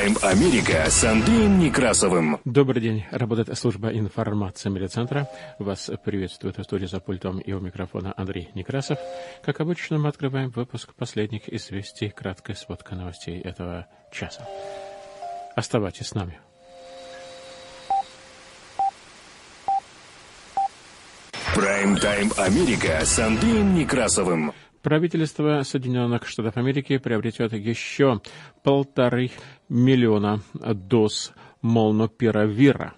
[0.00, 2.40] Прайм-тайм Америка с Андреем Некрасовым.
[2.46, 3.04] Добрый день.
[3.10, 5.28] Работает служба информации медиацентра.
[5.58, 8.98] Вас приветствует в студии за пультом и у микрофона Андрей Некрасов.
[9.42, 14.48] Как обычно, мы открываем выпуск последних известий, краткой сводка новостей этого часа.
[15.54, 16.40] Оставайтесь с нами.
[21.60, 24.54] Прайм-тайм Америка с Андреем Некрасовым.
[24.80, 28.22] Правительство Соединенных Штатов Америки приобретет еще
[28.62, 29.30] полторы
[29.68, 32.94] миллиона доз молнупиравира.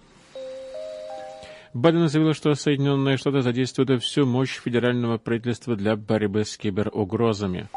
[1.73, 7.67] Байден заявил, что Соединенные Штаты задействуют всю мощь федерального правительства для борьбы с киберугрозами.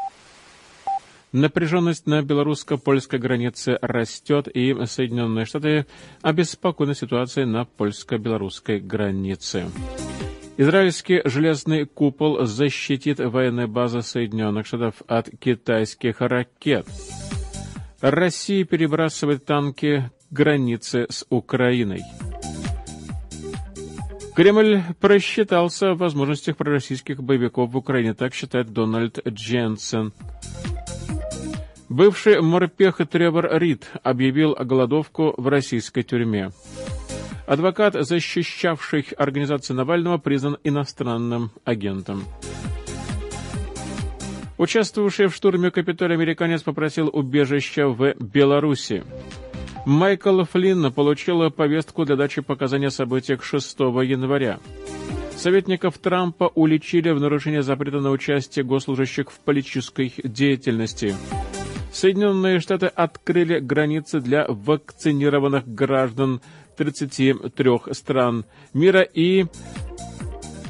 [1.33, 5.85] Напряженность на белорусско-польской границе растет, и Соединенные Штаты
[6.21, 9.69] обеспокоены ситуацией на польско-белорусской границе.
[10.59, 16.87] Израильский железный купол защитит военные базы Соединенных Штатов от китайских ракет.
[18.01, 22.01] Россия перебрасывает танки к границе с Украиной.
[24.35, 30.11] Кремль просчитался в возможностях пророссийских боевиков в Украине, так считает Дональд Дженсен.
[31.87, 36.51] Бывший морпех Тревор Рид объявил голодовку в российской тюрьме.
[37.47, 42.25] Адвокат, защищавший организацию Навального, признан иностранным агентом.
[44.57, 49.03] Участвовавший в штурме Капитолия американец попросил убежища в Беларуси.
[49.85, 54.59] Майкл Флинн получил повестку для дачи показаний о событиях 6 января.
[55.37, 61.15] Советников Трампа уличили в нарушении запрета на участие госслужащих в политической деятельности.
[61.93, 66.41] Соединенные Штаты открыли границы для вакцинированных граждан
[66.77, 69.45] 33 стран мира и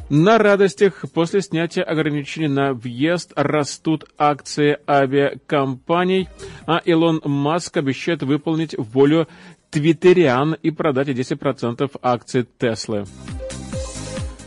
[0.10, 6.30] на радостях после снятия ограничений на въезд растут акции авиакомпаний,
[6.66, 9.28] а Илон Маск обещает выполнить волю
[9.70, 13.04] твиттериан и продать 10% акций Теслы.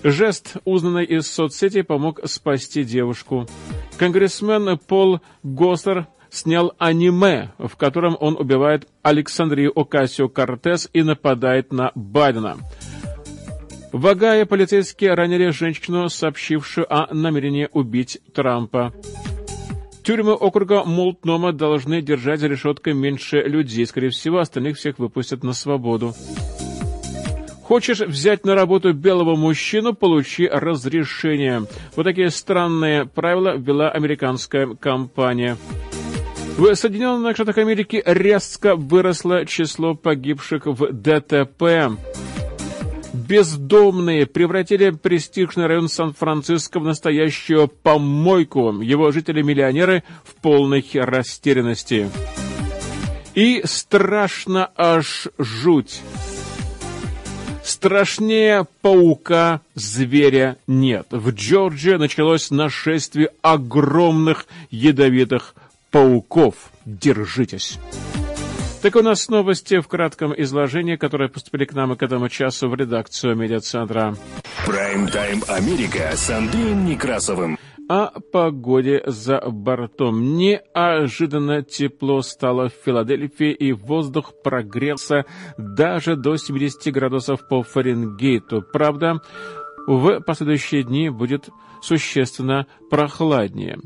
[0.02, 3.46] Жест, узнанный из соцсетей, помог спасти девушку.
[3.98, 12.56] Конгрессмен Пол Госсер снял аниме, в котором он убивает Александрию Окасио-Кортес и нападает на Байдена.
[13.92, 18.92] В Огайо полицейские ранили женщину, сообщившую о намерении убить Трампа.
[20.04, 23.84] Тюрьмы округа Молтнома должны держать за решеткой меньше людей.
[23.84, 26.14] Скорее всего, остальных всех выпустят на свободу.
[27.64, 31.66] Хочешь взять на работу белого мужчину, получи разрешение.
[31.94, 35.56] Вот такие странные правила ввела американская компания.
[36.56, 41.96] В Соединенных Штатах Америки резко выросло число погибших в ДТП.
[43.12, 48.80] Бездомные превратили престижный район Сан-Франциско в настоящую помойку.
[48.80, 52.10] Его жители-миллионеры в полной растерянности.
[53.34, 56.02] И страшно аж жуть.
[57.62, 61.06] Страшнее паука зверя нет.
[61.10, 65.54] В Джорджии началось нашествие огромных ядовитых
[65.90, 66.70] пауков.
[66.84, 67.78] Держитесь.
[68.82, 72.68] Так у нас новости в кратком изложении, которые поступили к нам и к этому часу
[72.70, 74.16] в редакцию медиацентра.
[74.66, 77.58] Прайм-тайм Америка с Андреем Некрасовым.
[77.90, 80.36] О погоде за бортом.
[80.36, 85.26] Неожиданно тепло стало в Филадельфии, и воздух прогрелся
[85.58, 88.62] даже до 70 градусов по Фаренгейту.
[88.62, 89.20] Правда,
[89.86, 91.50] в последующие дни будет
[91.82, 93.78] существенно прохладнее.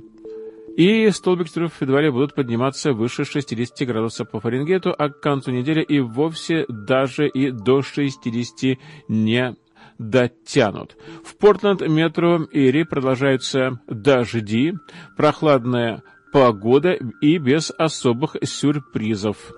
[0.76, 5.52] И столбик цифров едва ли будут подниматься выше 60 градусов по Фаренгейту, а к концу
[5.52, 9.56] недели и вовсе даже и до 60 не
[9.98, 10.96] дотянут.
[11.24, 14.74] В Портленд, метро Эри продолжаются дожди,
[15.16, 19.52] прохладная погода и без особых сюрпризов.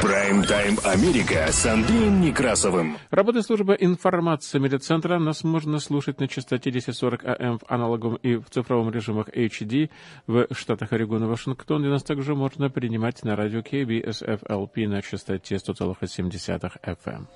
[0.00, 2.96] Прайм-тайм Америка с Андреем Некрасовым.
[3.10, 5.18] Работает служба информации медиацентра.
[5.18, 9.90] Нас можно слушать на частоте 1040 АМ в аналоговом и в цифровом режимах HD
[10.26, 15.56] в штатах Орегон и Вашингтон, где нас также можно принимать на радио KBSFLP на частоте
[15.56, 17.26] 100,7 FM.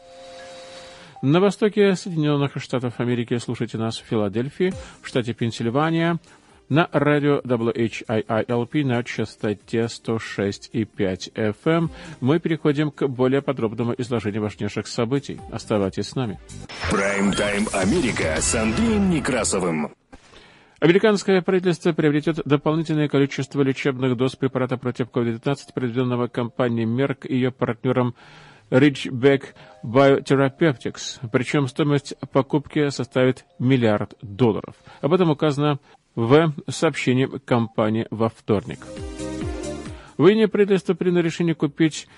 [1.23, 6.19] На востоке Соединенных Штатов Америки слушайте нас в Филадельфии, в штате Пенсильвания,
[6.69, 11.91] на радио WHIILP на частоте 106,5 FM.
[12.20, 15.41] Мы переходим к более подробному изложению важнейших событий.
[15.50, 16.38] Оставайтесь с нами.
[16.91, 19.94] Прайм-тайм Америка с Андреем Некрасовым.
[20.81, 27.50] Американское правительство приобретет дополнительное количество лечебных доз препарата против COVID-19, произведенного компанией Merck и ее
[27.50, 28.15] партнером
[28.70, 34.75] Ridgeback Biotherapeutics, причем стоимость покупки составит миллиард долларов.
[35.00, 35.79] Об этом указано
[36.19, 38.81] в сообщении компании во вторник.
[40.17, 42.09] В правительство приняло решение купить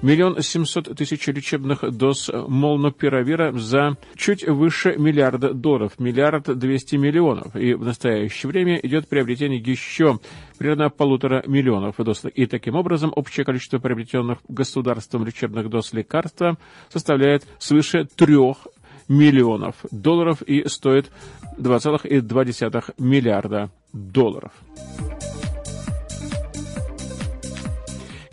[0.00, 7.56] миллион семьсот тысяч лечебных доз молнупиравира за чуть выше миллиарда долларов, миллиард двести миллионов.
[7.56, 10.20] И в настоящее время идет приобретение еще
[10.56, 12.26] примерно полутора миллионов доз.
[12.32, 16.58] И таким образом общее количество приобретенных государством лечебных доз лекарства
[16.90, 18.68] составляет свыше трех
[19.08, 21.10] миллионов долларов и стоит
[21.56, 24.52] 2,2 миллиарда долларов.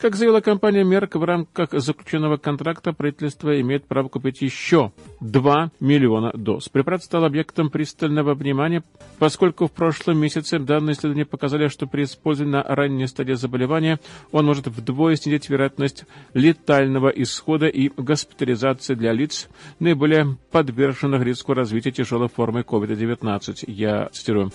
[0.05, 6.31] Как заявила компания Мерк, в рамках заключенного контракта правительство имеет право купить еще 2 миллиона
[6.35, 6.69] доз.
[6.69, 8.83] Препарат стал объектом пристального внимания,
[9.17, 13.99] поскольку в прошлом месяце данные исследования показали, что при использовании на ранней стадии заболевания
[14.31, 16.05] он может вдвое снизить вероятность
[16.35, 19.49] летального исхода и госпитализации для лиц,
[19.79, 23.63] наиболее подверженных риску развития тяжелой формы COVID-19.
[23.65, 24.51] Я цитирую.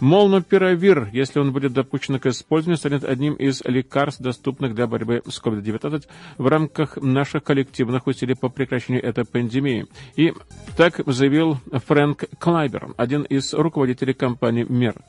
[0.00, 5.40] Молнупиравир, если он будет допущен к использованию, станет одним из лекарств, доступных для борьбы с
[5.42, 6.06] COVID-19
[6.38, 9.86] в рамках наших коллективных усилий по прекращению этой пандемии.
[10.16, 10.32] И
[10.76, 15.02] так заявил Фрэнк Клайбер, один из руководителей компании Merck.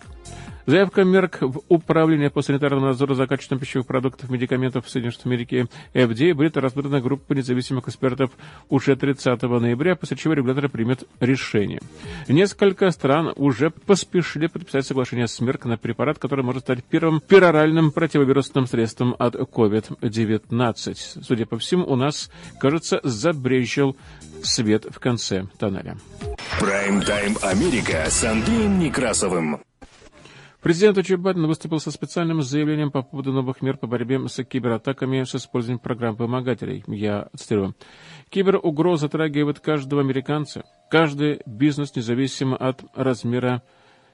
[0.66, 5.14] Заявка Мерк в Управление по санитарному надзору за качеством пищевых продуктов и медикаментов в Соединенных
[5.14, 8.32] Штатах Америки FDA будет разбрана группа независимых экспертов
[8.70, 11.80] уже 30 ноября, после чего регулятор примет решение.
[12.28, 17.92] Несколько стран уже поспешили подписать соглашение с Мерк на препарат, который может стать первым пероральным
[17.92, 21.24] противовирусным средством от COVID-19.
[21.24, 22.30] Судя по всему, у нас,
[22.60, 23.96] кажется, забрежил
[24.44, 25.98] свет в конце тоннеля.
[26.60, 29.62] Прайм-тайм Америка с Андреем Некрасовым.
[30.62, 35.24] Президент Джо Байден выступил со специальным заявлением по поводу новых мер по борьбе с кибератаками
[35.24, 36.84] с использованием программ вымогателей.
[36.86, 37.76] Я цитирую.
[38.30, 43.64] Киберугроза затрагивает каждого американца, каждый бизнес, независимо от размера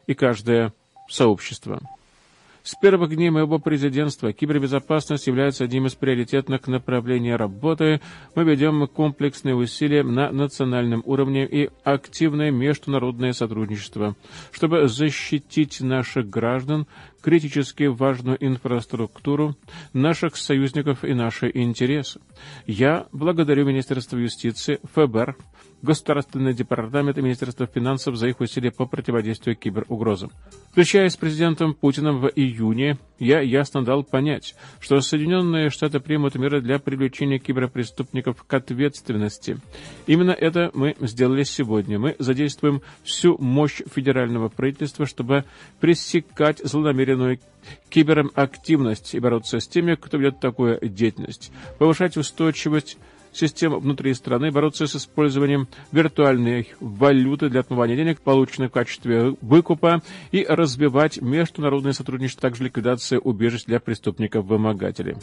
[0.06, 0.74] и каждое
[1.10, 1.82] сообщество.
[2.68, 8.02] С первых дней моего президентства кибербезопасность является одним из приоритетных направлений работы.
[8.36, 14.18] Мы ведем комплексные усилия на национальном уровне и активное международное сотрудничество,
[14.52, 16.88] чтобы защитить наших граждан,
[17.22, 19.56] критически важную инфраструктуру,
[19.94, 22.20] наших союзников и наши интересы.
[22.66, 25.38] Я благодарю Министерство юстиции, ФБР,
[25.82, 30.32] Государственный департамент и Министерство финансов за их усилия по противодействию киберугрозам.
[30.70, 36.62] Встречаясь с президентом Путиным в июне, я ясно дал понять, что Соединенные Штаты примут меры
[36.62, 39.60] для привлечения киберпреступников к ответственности.
[40.08, 42.00] Именно это мы сделали сегодня.
[42.00, 45.46] Мы задействуем всю мощь федерального правительства, чтобы
[45.80, 47.40] пресекать злонамеренную
[47.90, 52.98] киберактивность и бороться с теми, кто ведет такую деятельность, повышать устойчивость
[53.38, 60.02] систем внутри страны, бороться с использованием виртуальной валюты для отмывания денег, полученных в качестве выкупа,
[60.32, 65.16] и развивать международное сотрудничество, также ликвидация убежищ для преступников-вымогателей.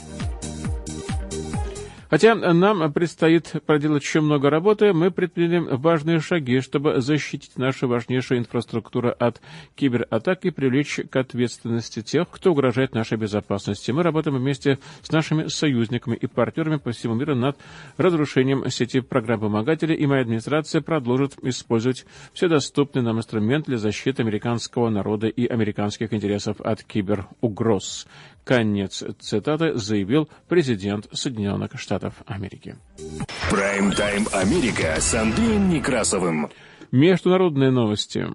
[2.11, 8.41] Хотя нам предстоит проделать еще много работы, мы предприняли важные шаги, чтобы защитить нашу важнейшую
[8.41, 9.41] инфраструктуру от
[9.75, 13.91] кибератак и привлечь к ответственности тех, кто угрожает нашей безопасности.
[13.91, 17.57] Мы работаем вместе с нашими союзниками и партнерами по всему миру над
[17.97, 24.23] разрушением сети программ помогателей, и моя администрация продолжит использовать все доступные нам инструменты для защиты
[24.23, 28.07] американского народа и американских интересов от киберугроз.
[28.45, 32.77] Конец цитаты заявил президент Соединенных Штатов Америки.
[33.51, 36.51] Прайм-тайм Америка с Андреем Некрасовым.
[36.93, 38.27] Международные новости.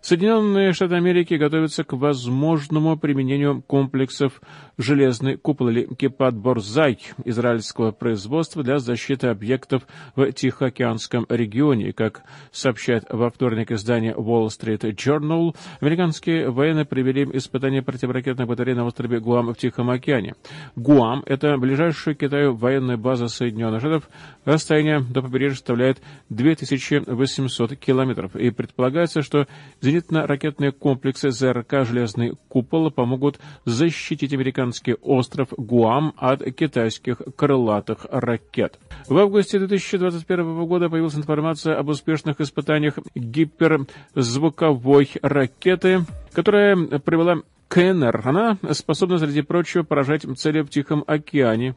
[0.00, 4.40] Соединенные Штаты Америки готовятся к возможному применению комплексов
[4.78, 9.82] железной куполы Кипат Борзай израильского производства для защиты объектов
[10.16, 11.92] в Тихоокеанском регионе.
[11.92, 18.84] Как сообщает во вторник издание Wall Street Journal, американские военные провели испытания противоракетных батарей на
[18.84, 20.34] острове Гуам в Тихом океане.
[20.76, 24.08] Гуам– это ближайшая к Китаю военная база Соединенных Штатов.
[24.44, 28.36] Расстояние до побережья составляет 2800 километров.
[28.36, 29.46] И предполагается, что
[29.80, 34.32] Зенитно-ракетные комплексы ЗРК «Железный купол» помогут защитить
[34.68, 38.78] американский остров Гуам от китайских крылатых ракет.
[39.08, 48.20] В августе 2021 года появилась информация об успешных испытаниях гиперзвуковой ракеты, которая привела КНР.
[48.24, 51.74] Она способна, среди прочего, поражать цели в Тихом океане.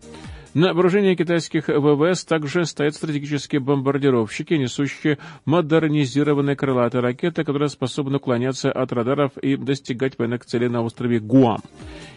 [0.54, 8.70] На вооружении китайских ВВС также стоят стратегические бомбардировщики, несущие модернизированные крылатые ракеты, которые способны уклоняться
[8.70, 11.62] от радаров и достигать военных целей на острове Гуам.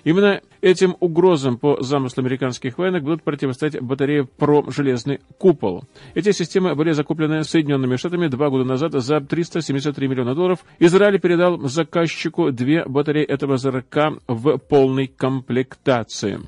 [0.02, 5.84] Именно этим угрозам по замыслу американских военных будут противостоять батареи про железный купол.
[6.14, 10.64] Эти системы были закуплены Соединенными Штатами два года назад за 373 миллиона долларов.
[10.80, 16.40] Израиль передал заказчику две батареи этого ЗРК в полной комплектации.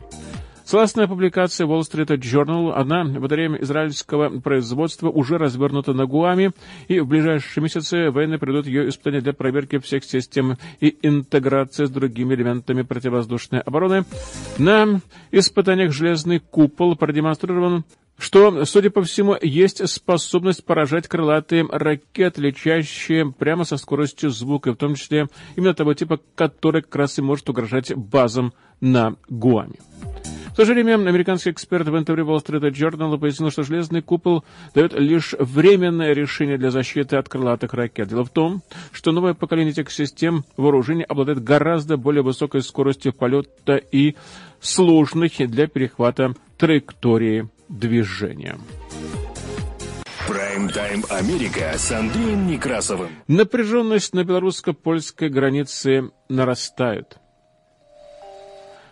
[0.66, 6.50] Согласно публикации Wall Street Journal, одна батарея израильского производства уже развернута на Гуаме,
[6.88, 11.90] и в ближайшие месяцы военные придут ее испытания для проверки всех систем и интеграции с
[11.90, 14.06] другими элементами противовоздушной обороны.
[14.58, 17.84] На испытаниях «Железный купол» продемонстрирован
[18.18, 24.76] что, судя по всему, есть способность поражать крылатые ракеты, летящие прямо со скоростью звука, в
[24.76, 29.76] том числе именно того типа, который как раз и может угрожать базам на Гуаме.
[30.56, 34.42] В то же время американский эксперт в интервью Wall Street Journal пояснил, что железный купол
[34.74, 38.08] дает лишь временное решение для защиты от крылатых ракет.
[38.08, 43.76] Дело в том, что новое поколение этих систем вооружения обладает гораздо более высокой скоростью полета
[43.76, 44.16] и
[44.58, 48.56] сложных для перехвата траектории движения.
[50.26, 53.10] Прайм-тайм Америка с Андреем Некрасовым.
[53.28, 57.18] Напряженность на белорусско-польской границе нарастает.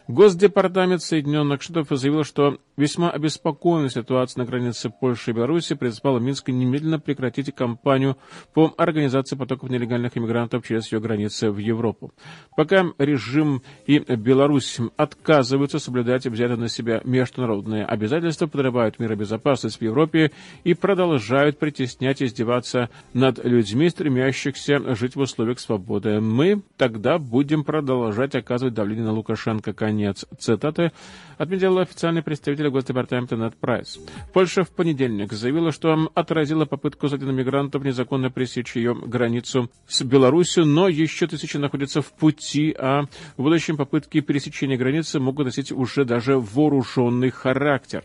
[0.06, 6.48] Госдепартамент Соединенных Штатов заявил, что весьма обеспокоенной ситуацией на границе Польши и Беларуси призвала Минск
[6.48, 8.18] немедленно прекратить кампанию
[8.52, 12.12] по организации потоков нелегальных иммигрантов через ее границы в Европу.
[12.54, 19.78] Пока режим и Беларусь отказываются соблюдать взятые на себя международные обязательства, подрывают мир и безопасность
[19.78, 20.32] в Европе
[20.64, 26.20] и продолжают притеснять и издеваться над людьми, стремящихся жить в условиях свободы.
[26.20, 30.90] Мы тогда будем продолжать оказывать давление на Лукашенко, Конец цитаты
[31.38, 34.00] отметил официальный представитель Госдепартамента Нед Прайс.
[34.32, 40.66] Польша в понедельник заявила, что отразила попытку Сатина мигрантов незаконно пресечь ее границу с Беларусью,
[40.66, 43.02] но еще тысячи находятся в пути, а
[43.36, 48.02] в будущем попытки пересечения границы могут носить уже даже вооруженный характер.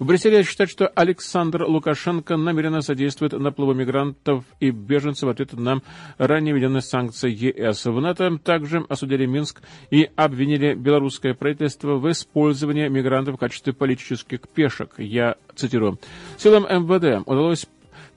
[0.00, 5.82] В Брюсселе считают, что Александр Лукашенко намеренно содействует наплыву мигрантов и беженцев в ответ на
[6.16, 7.84] ранее введенные санкции ЕС.
[7.84, 14.48] В НАТО также осудили Минск и обвинили белорусское правительство в использовании мигрантов в качестве политических
[14.48, 14.94] пешек.
[14.96, 15.98] Я цитирую.
[16.38, 17.66] Силам МВД удалось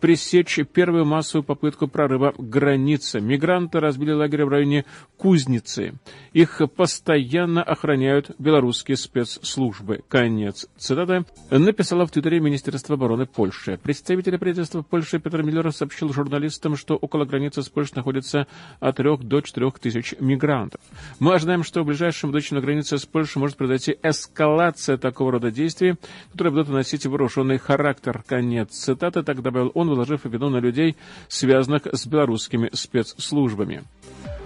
[0.04, 3.22] пресечь первую массовую попытку прорыва границы.
[3.22, 4.84] Мигранты разбили лагерь в районе
[5.16, 5.94] Кузницы.
[6.34, 10.04] Их постоянно охраняют белорусские спецслужбы.
[10.10, 13.80] Конец цитаты написала в Твиттере Министерство обороны Польши.
[13.82, 18.46] Представитель правительства Польши Петр Миллер сообщил журналистам, что около границы с Польшей находится
[18.82, 20.82] от 3 до 4 тысяч мигрантов.
[21.20, 25.50] Мы ожидаем, что в ближайшем будущем на границе с Польшей может произойти эскалация такого рода
[25.50, 25.96] действий,
[26.34, 28.22] которые будут носить вооруженный характер.
[28.28, 30.96] Конец цитаты, так добавил он, выложив вину на людей,
[31.28, 33.84] связанных с белорусскими спецслужбами.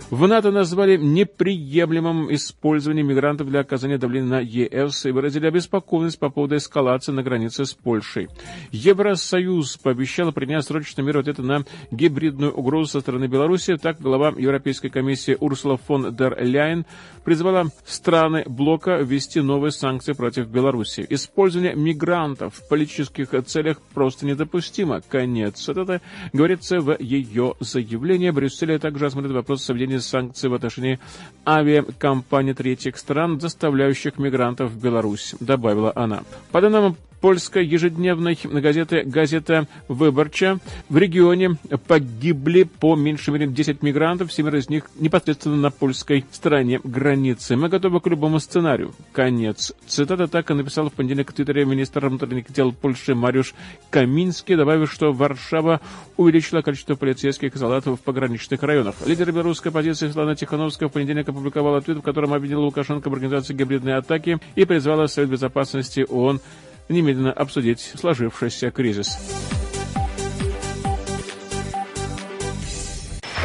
[0.10, 6.30] В НАТО назвали неприемлемым использование мигрантов для оказания давления на ЕС и выразили обеспокоенность по
[6.30, 8.30] поводу эскалации на границе с Польшей.
[8.72, 13.76] Евросоюз пообещал принять срочно меры ответа на гибридную угрозу со стороны Беларуси.
[13.76, 16.86] Так, глава Европейской комиссии Урсула фон дер Ляйен
[17.26, 21.06] призвала страны блока ввести новые санкции против Беларуси.
[21.10, 25.02] Использование мигрантов в политических целях просто недопустимо.
[25.02, 25.68] Конец.
[25.68, 26.00] Это
[26.32, 28.30] говорится в ее заявлении.
[28.30, 31.00] Брюссель также осмотрит вопрос введения введение санкций в отношении
[31.46, 36.24] авиакомпаний третьих стран, заставляющих мигрантов в Беларусь, добавила она.
[36.52, 40.60] По данным польской ежедневной газеты «Газета Выборча».
[40.90, 46.80] В регионе погибли по меньшей мере 10 мигрантов, семеро из них непосредственно на польской стороне
[46.84, 47.56] границы.
[47.56, 48.94] Мы готовы к любому сценарию.
[49.14, 49.74] Конец.
[49.88, 53.56] Цитата так и написал в понедельник в Твиттере министр внутренних дел Польши Мариуш
[53.90, 55.82] Каминский, добавив, что Варшава
[56.18, 58.96] увеличила количество полицейских и солдатов в пограничных районах.
[59.06, 63.54] Лидер белорусской оппозиции Светлана Тихановская в понедельник опубликовала ответ, в котором обвинила Лукашенко в организации
[63.54, 66.42] гибридной атаки и призвала Совет Безопасности ООН
[66.90, 69.67] немедленно обсудить сложившийся кризис.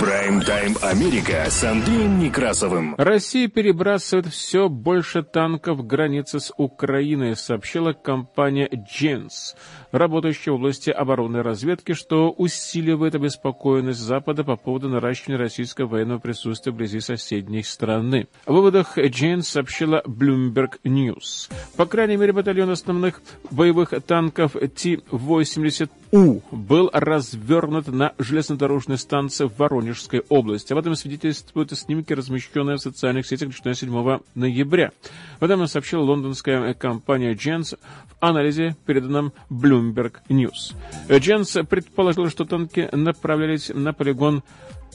[0.03, 2.97] Прайм-тайм Америка с Андреем Некрасовым.
[2.99, 9.55] Россия перебрасывает все больше танков к границе с Украиной, сообщила компания «Дженс»,
[9.93, 16.73] работающая в области оборонной разведки, что усиливает обеспокоенность Запада по поводу наращивания российского военного присутствия
[16.73, 18.27] вблизи соседней страны.
[18.45, 21.49] В выводах «Дженс» сообщила Bloomberg News.
[21.77, 29.92] По крайней мере, батальон основных боевых танков Ти-80У был развернут на железнодорожной станции в Воронеже
[29.93, 30.73] Воронежской области.
[30.73, 34.93] Об этом свидетельствуют снимки, размещенные в социальных сетях начиная 7 ноября.
[35.39, 40.75] Об этом сообщила лондонская компания Jens в анализе, переданном Bloomberg News.
[41.09, 44.43] Jens предположил, что танки направлялись на полигон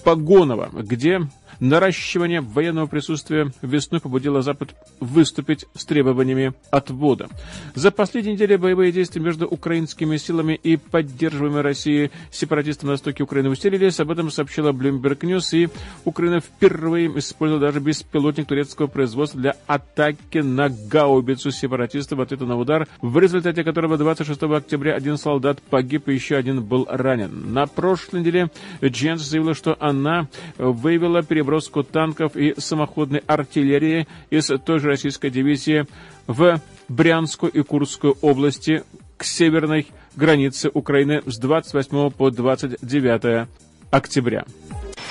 [0.04, 1.27] Погонова, где
[1.60, 7.30] Наращивание военного присутствия весной побудило Запад выступить с требованиями отвода.
[7.74, 13.50] За последние недели боевые действия между украинскими силами и поддерживаемой Россией сепаратистами на востоке Украины
[13.50, 14.00] усилились.
[14.00, 15.70] Об этом сообщила Bloomberg News, и
[16.06, 22.58] Украина впервые использовала даже беспилотник турецкого производства для атаки на гаубицу сепаратистов в ответ на
[22.58, 27.51] удар, в результате которого 26 октября один солдат погиб и еще один был ранен.
[27.54, 28.51] На прошлой неделе
[28.84, 30.27] Дженс заявила, что она
[30.58, 35.86] переброску переброску танков и самоходной артиллерии из той же российской дивизии
[36.27, 38.84] в Брянскую и Курскую области
[39.17, 43.48] к северной границе Украины с 28 по 29
[43.91, 44.46] октября.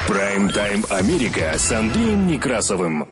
[0.09, 3.09] Прайм-тайм Америка с Андреем Некрасовым.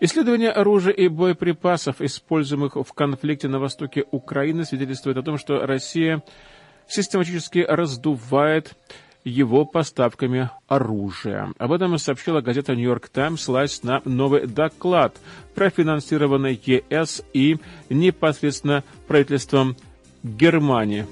[0.00, 6.22] Исследование оружия и боеприпасов, используемых в конфликте на востоке Украины, свидетельствует о том, что Россия
[6.86, 8.76] систематически раздувает
[9.24, 11.52] его поставками оружия.
[11.58, 15.16] Об этом сообщила газета «Нью-Йорк Таймс», ссылаясь на новый доклад,
[15.56, 17.56] профинансированный ЕС и
[17.90, 19.76] непосредственно правительством
[20.22, 21.06] Германии.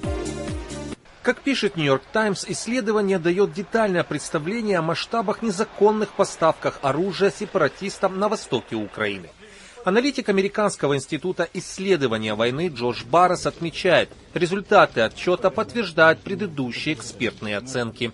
[1.26, 8.28] Как пишет Нью-Йорк Таймс, исследование дает детальное представление о масштабах незаконных поставках оружия сепаратистам на
[8.28, 9.30] востоке Украины.
[9.84, 18.12] Аналитик Американского института исследования войны Джош Баррес отмечает, результаты отчета подтверждают предыдущие экспертные оценки.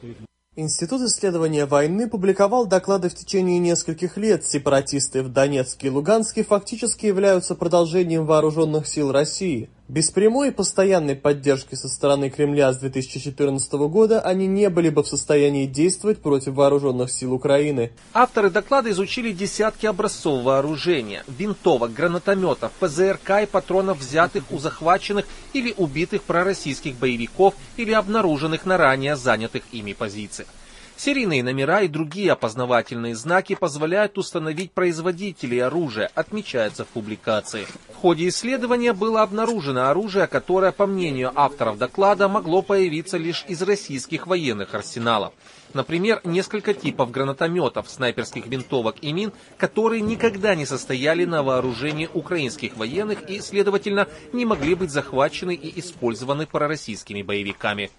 [0.56, 4.46] Институт исследования войны публиковал доклады в течение нескольких лет.
[4.46, 9.68] Сепаратисты в Донецке и Луганске фактически являются продолжением вооруженных сил России.
[9.88, 15.02] Без прямой и постоянной поддержки со стороны Кремля с 2014 года они не были бы
[15.02, 17.90] в состоянии действовать против вооруженных сил Украины.
[18.14, 25.74] Авторы доклада изучили десятки образцов вооружения, винтовок, гранатометов, ПЗРК и патронов, взятых у захваченных или
[25.76, 30.48] убитых пророссийских боевиков или обнаруженных на ранее занятых ими позициях.
[30.96, 37.66] Серийные номера и другие опознавательные знаки позволяют установить производителей оружия, отмечается в публикации.
[37.92, 43.62] В ходе исследования было обнаружено оружие, которое, по мнению авторов доклада, могло появиться лишь из
[43.62, 45.32] российских военных арсеналов.
[45.74, 52.76] Например, несколько типов гранатометов, снайперских винтовок и мин, которые никогда не состояли на вооружении украинских
[52.76, 57.90] военных и, следовательно, не могли быть захвачены и использованы пророссийскими боевиками.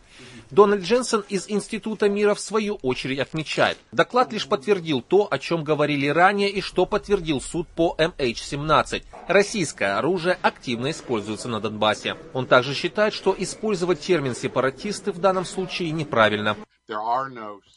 [0.52, 5.64] Дональд Дженсен из Института мира в свою очередь отмечает, доклад лишь подтвердил то, о чем
[5.64, 9.04] говорили ранее и что подтвердил суд по MH17.
[9.28, 12.18] Российское оружие активно используется на Донбассе.
[12.34, 16.56] Он также считает, что использовать термин «сепаратисты» в данном случае неправильно.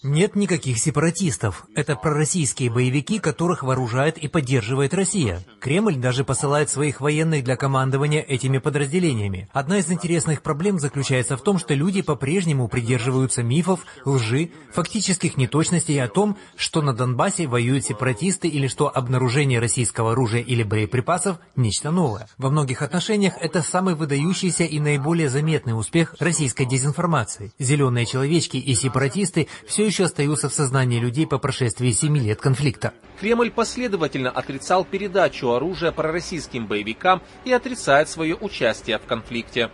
[0.02, 1.66] Нет никаких сепаратистов.
[1.76, 5.44] Это пророссийские боевики, которых вооружает и поддерживает Россия.
[5.60, 9.48] Кремль даже посылает своих военных для командования этими подразделениями.
[9.52, 16.02] Одна из интересных проблем заключается в том, что люди по-прежнему придерживаются мифов, лжи, фактических неточностей
[16.02, 21.92] о том, что на Донбассе воюют сепаратисты или что обнаружение российского оружия или боеприпасов– нечто
[21.92, 22.26] новое.
[22.38, 27.52] Во многих отношениях это самый выдающийся и наиболее заметный успех российской дезинформации.
[27.60, 32.40] Зеленые человечки и сепаратисты сепаратисты все еще остаются в сознании людей по прошествии семи лет
[32.40, 32.94] конфликта.
[33.20, 39.70] Кремль последовательно отрицал передачу оружия пророссийским боевикам и отрицает свое участие в конфликте.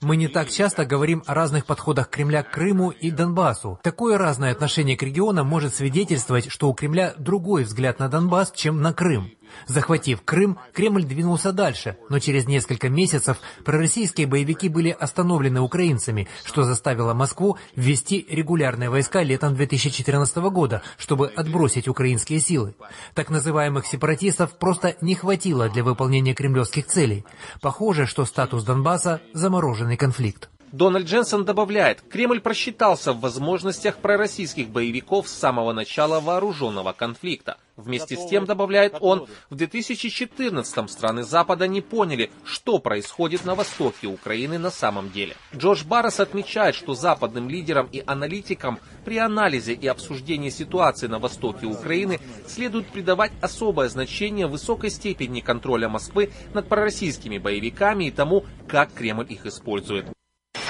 [0.00, 3.78] Мы не так часто говорим о разных подходах Кремля к Крыму и Донбассу.
[3.82, 8.80] Такое разное отношение к регионам может свидетельствовать, что у Кремля другой взгляд на Донбасс, чем
[8.80, 9.32] на Крым.
[9.66, 16.62] Захватив Крым, Кремль двинулся дальше, но через несколько месяцев пророссийские боевики были остановлены украинцами, что
[16.62, 22.74] заставило Москву ввести регулярные войска летом 2014 года, чтобы отбросить украинские силы.
[23.14, 27.24] Так называемых сепаратистов просто не хватило для выполнения кремлевских целей.
[27.60, 30.48] Похоже, что статус Донбасса– замороженный конфликт.
[30.72, 37.58] Дональд Дженсен добавляет, Кремль просчитался в возможностях пророссийских боевиков с самого начала вооруженного конфликта.
[37.82, 44.06] Вместе с тем, добавляет он, в 2014 страны Запада не поняли, что происходит на востоке
[44.06, 45.36] Украины на самом деле.
[45.54, 51.66] Джош Баррес отмечает, что западным лидерам и аналитикам при анализе и обсуждении ситуации на востоке
[51.66, 58.92] Украины следует придавать особое значение высокой степени контроля Москвы над пророссийскими боевиками и тому, как
[58.92, 60.06] Кремль их использует.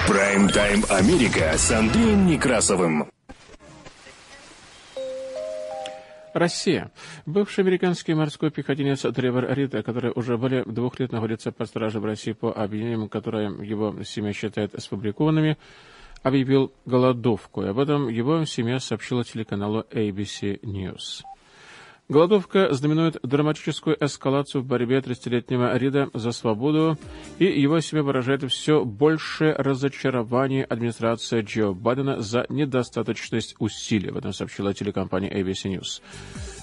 [0.07, 3.09] Прайм-тайм Америка с Андреем Некрасовым.
[6.33, 6.91] Россия.
[7.25, 12.05] Бывший американский морской пехотинец Тревор Рита, который уже более двух лет находится под стражей в
[12.05, 15.57] России по обвинениям, которые его семья считает сфабрикованными,
[16.23, 17.63] объявил голодовку.
[17.63, 21.21] И об этом его семья сообщила телеканалу ABC News.
[22.09, 26.97] Голодовка знаменует драматическую эскалацию в борьбе 30-летнего Рида за свободу,
[27.39, 34.33] и его семья выражает все большее разочарование администрации Джо Байдена за недостаточность усилий, в этом
[34.33, 36.01] сообщила телекомпания ABC News.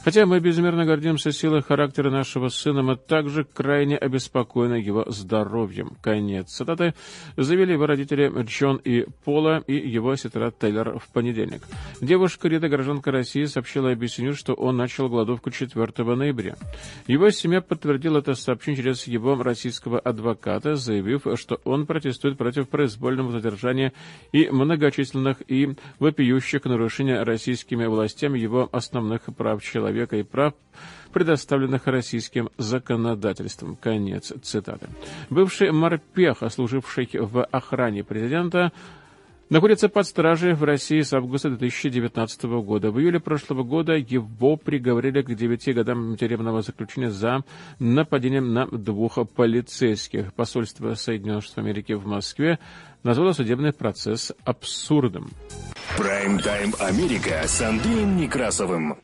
[0.02, 5.98] Хотя мы безмерно гордимся силой характера нашего сына, мы также крайне обеспокоены его здоровьем.
[6.00, 6.94] Конец цитаты
[7.36, 11.60] заявили его родители Джон и Пола и его сестра Тейлор в понедельник.
[12.00, 16.56] Девушка Рита, гражданка России, сообщила News, что он начал голодовку 4 ноября.
[17.06, 23.32] Его семья подтвердила это сообщение через его российского адвоката, заявив, что он протестует против произвольного
[23.32, 23.92] задержания
[24.32, 30.55] и многочисленных и вопиющих нарушений российскими властями его основных прав человека человека и прав,
[31.12, 33.76] предоставленных российским законодательством.
[33.76, 34.88] Конец цитаты.
[35.29, 38.72] Бывший морпех, служивший в охране президента,
[39.48, 42.92] находится под стражей в России с августа 2019 года.
[42.92, 47.42] В июле прошлого года его приговорили к 9 годам тюремного заключения за
[47.81, 50.33] нападением на двух полицейских.
[50.35, 52.61] Посольство Соединенных Штатов Америки в Москве
[53.03, 55.31] назвало судебный процесс абсурдом.
[55.98, 58.96] Прайм-тайм Америка с Андреем Некрасовым.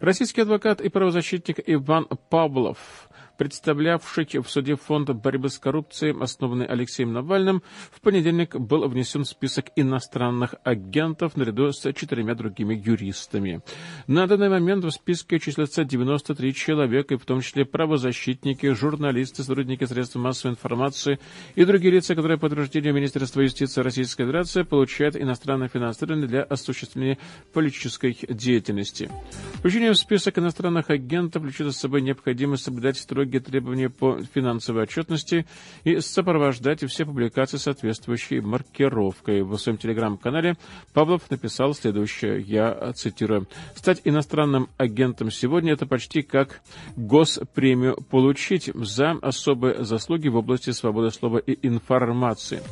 [0.00, 3.09] Российский адвокат и правозащитник Иван Павлов
[3.40, 9.28] представлявший в суде фонд борьбы с коррупцией, основанный Алексеем Навальным, в понедельник был внесен в
[9.28, 13.62] список иностранных агентов наряду с четырьмя другими юристами.
[14.06, 20.16] На данный момент в списке числятся 93 человека, в том числе правозащитники, журналисты, сотрудники средств
[20.16, 21.18] массовой информации
[21.54, 27.16] и другие лица, которые по утверждению Министерства юстиции Российской Федерации получают иностранное финансирование для осуществления
[27.54, 29.10] политической деятельности.
[29.54, 34.82] Включение в список иностранных агентов влечет за собой необходимость соблюдать строгие строгие требования по финансовой
[34.82, 35.46] отчетности
[35.84, 39.42] и сопровождать все публикации соответствующей маркировкой.
[39.42, 40.56] В своем телеграм-канале
[40.92, 43.46] Павлов написал следующее, я цитирую.
[43.76, 46.60] «Стать иностранным агентом сегодня– это почти как
[46.96, 52.62] госпремию получить за особые заслуги в области свободы слова и информации.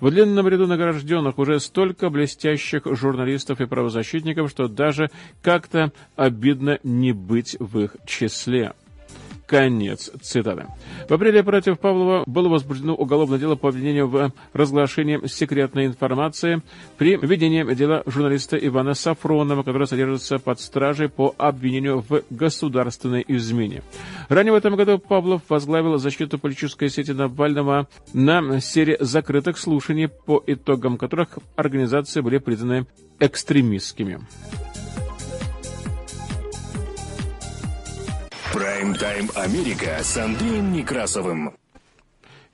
[0.00, 5.10] В длинном ряду награжденных уже столько блестящих журналистов и правозащитников, что даже
[5.42, 8.74] как-то обидно не быть в их числе.
[9.48, 10.66] Конец цитаты.
[11.08, 16.60] В апреле против Павлова было возбуждено уголовное дело по обвинению в разглашении секретной информации
[16.98, 23.82] при ведении дела журналиста Ивана Сафронова, который содержится под стражей по обвинению в государственной измене.
[24.28, 30.44] Ранее в этом году Павлов возглавил защиту политической сети Навального на серии закрытых слушаний, по
[30.46, 32.86] итогам которых организации были признаны
[33.18, 34.20] экстремистскими.
[38.52, 41.52] Прайм-тайм Америка с Андреем Некрасовым.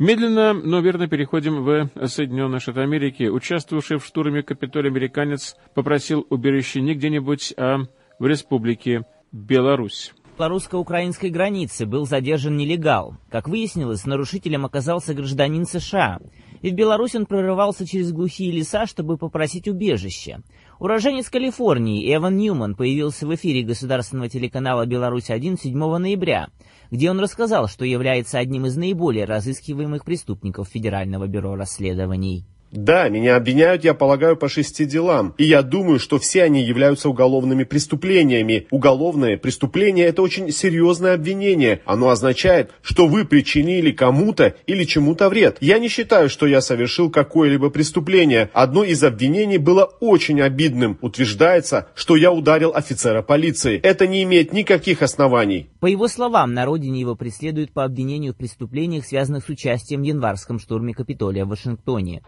[0.01, 3.29] Медленно, но верно переходим в Соединенные Штаты Америки.
[3.29, 7.85] Участвовавший в штурме Капитолия американец попросил убежище не где-нибудь, а
[8.19, 13.17] в Республике Беларусь белорусско-украинской границе был задержан нелегал.
[13.31, 16.19] Как выяснилось, нарушителем оказался гражданин США.
[16.61, 20.41] И в Беларусь он прорывался через глухие леса, чтобы попросить убежище.
[20.79, 26.49] Уроженец Калифорнии Эван Ньюман появился в эфире государственного телеканала «Беларусь-1» 7 ноября,
[26.91, 32.45] где он рассказал, что является одним из наиболее разыскиваемых преступников Федерального бюро расследований.
[32.75, 35.33] Да, меня обвиняют, я полагаю, по шести делам.
[35.39, 38.67] И я думаю, что все они являются уголовными преступлениями.
[38.73, 41.83] Уголовное преступление– это очень серьезное обвинение.
[41.85, 45.59] Оно означает, что вы причинили кому-то или чему-то вред.
[45.61, 48.51] Я не считаю, что я совершил какое-либо преступление.
[48.53, 50.99] Одно из обвинений было очень обидным.
[51.01, 53.79] Утверждается, что я ударил офицера полиции.
[53.79, 55.71] Это не имеет никаких оснований.
[55.79, 60.05] По его словам, на родине его преследуют по обвинению в преступлениях, связанных с участием в
[60.05, 62.23] январском штурме Капитолия в Вашингтоне.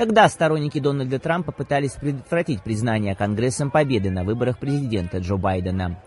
[0.00, 6.00] Тогда сторонники Дональда Трампа пытались предотвратить признание Конгрессом победы на выборах президента Джо Байдена.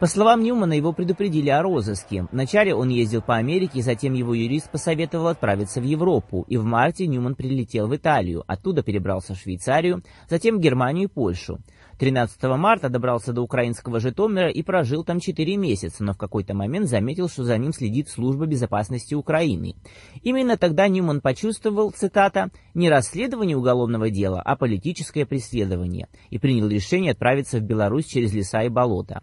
[0.00, 2.26] По словам Ньюмана, его предупредили о розыске.
[2.32, 7.06] Вначале он ездил по Америке, затем его юрист посоветовал отправиться в Европу, и в марте
[7.06, 11.60] Ньюман прилетел в Италию, оттуда перебрался в Швейцарию, затем в Германию и Польшу.
[11.98, 16.88] 13 марта добрался до украинского Житомира и прожил там 4 месяца, но в какой-то момент
[16.88, 19.74] заметил, что за ним следит служба безопасности Украины.
[20.22, 27.12] Именно тогда Ньюман почувствовал, цитата, «не расследование уголовного дела, а политическое преследование» и принял решение
[27.12, 29.22] отправиться в Беларусь через леса и болота.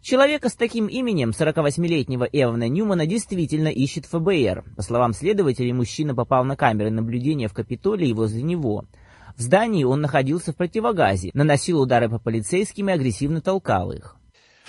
[0.00, 4.64] Человека с таким именем, 48-летнего Эвана Ньюмана, действительно ищет ФБР.
[4.74, 8.86] По словам следователей, мужчина попал на камеры наблюдения в Капитолии и возле него.
[9.36, 14.16] В здании он находился в противогазе, наносил удары по полицейским и агрессивно толкал их.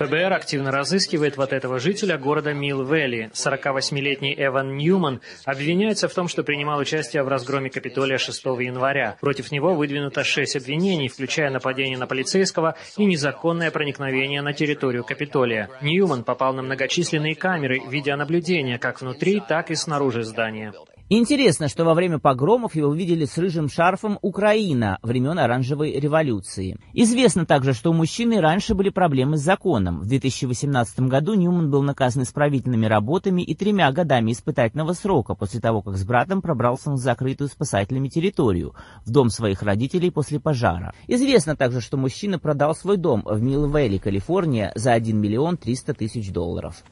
[0.02, 3.30] ФБР активно разыскивает вот этого жителя города Милл-Вэлли.
[3.34, 9.18] 48-летний Эван Ньюман обвиняется в том, что принимал участие в разгроме Капитолия 6 января.
[9.22, 15.70] Против него выдвинуто шесть обвинений, включая нападение на полицейского и незаконное проникновение на территорию Капитолия.
[15.82, 20.74] Ньюман попал на многочисленные камеры видеонаблюдения как внутри, так и снаружи здания.
[21.14, 26.78] Интересно, что во время погромов его видели с рыжим шарфом Украина времен Оранжевой революции.
[26.94, 30.00] Известно также, что у мужчины раньше были проблемы с законом.
[30.00, 35.82] В 2018 году Ньюман был наказан исправительными работами и тремя годами испытательного срока после того,
[35.82, 38.74] как с братом пробрался на закрытую спасателями территорию,
[39.06, 40.94] в дом своих родителей после пожара.
[41.08, 46.32] Известно также, что мужчина продал свой дом в Милл-Вэлли, Калифорния за 1 миллион 300 тысяч
[46.32, 46.86] долларов.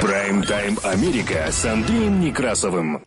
[0.00, 3.04] Прайм-тайм Америка с Андреем Некрасовым.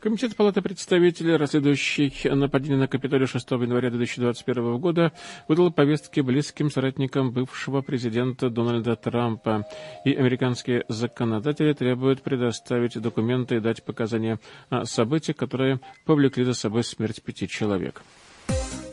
[0.00, 5.12] Комитет Палаты представителей, расследующий нападение на Капитолий 6 января 2021 года,
[5.46, 9.66] выдал повестки близким соратникам бывшего президента Дональда Трампа,
[10.06, 16.82] и американские законодатели требуют предоставить документы и дать показания о событиях, которые повлекли за собой
[16.82, 18.00] смерть пяти человек.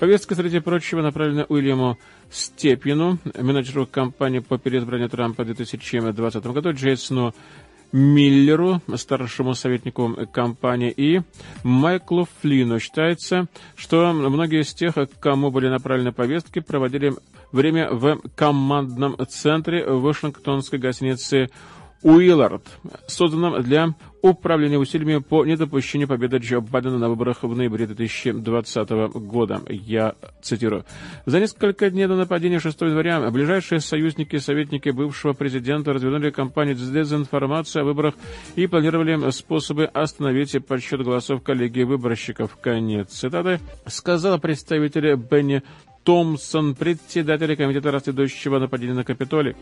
[0.02, 1.98] Повестка, среди прочего, направлена Уильяму
[2.30, 7.34] Степину, менеджеру компании по переизбранию Трампа в 2020 году, Джейсону
[7.92, 11.22] Миллеру, старшему советнику компании, и
[11.64, 12.80] Майклу Флину.
[12.80, 17.14] Считается, что многие из тех, кому были направлены повестки, проводили
[17.52, 21.50] время в командном центре Вашингтонской гостиницы
[22.04, 22.64] Уиллард,
[23.08, 29.62] созданном для управления усилиями по недопущению победы Джо Байдена на выборах в ноябре 2020 года.
[29.70, 30.86] Я цитирую.
[31.26, 36.76] За несколько дней до нападения 6 января ближайшие союзники и советники бывшего президента развернули кампанию
[36.76, 38.16] дезинформации о выборах
[38.56, 42.58] и планировали способы остановить подсчет голосов коллегии выборщиков.
[42.62, 43.60] Конец цитаты.
[43.86, 45.64] Сказал представитель Бенни
[46.04, 49.56] Томпсон, председатель комитета расследующего нападения на Капитолий.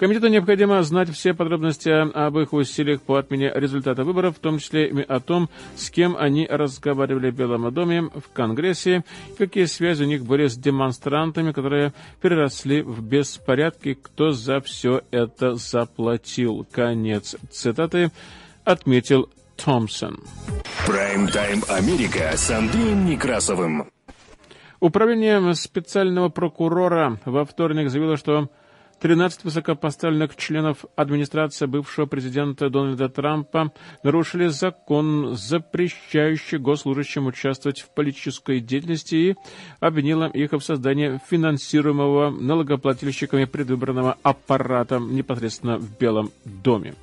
[0.00, 4.88] Комитету необходимо знать все подробности об их усилиях по отмене результата выборов, в том числе
[4.88, 9.04] и о том, с кем они разговаривали в Белом доме, в Конгрессе,
[9.36, 15.56] какие связи у них были с демонстрантами, которые переросли в беспорядки, кто за все это
[15.56, 16.66] заплатил.
[16.72, 18.10] Конец цитаты
[18.64, 19.28] отметил
[19.62, 20.18] Томпсон.
[20.86, 23.90] Прайм-тайм Америка с Андреем Некрасовым.
[24.80, 28.48] Управление специального прокурора во вторник заявило, что
[29.00, 38.60] 13 высокопоставленных членов администрации бывшего президента Дональда Трампа нарушили закон, запрещающий госслужащим участвовать в политической
[38.60, 39.36] деятельности и
[39.80, 46.94] обвинила их в создании финансируемого налогоплательщиками предвыборного аппарата непосредственно в Белом доме.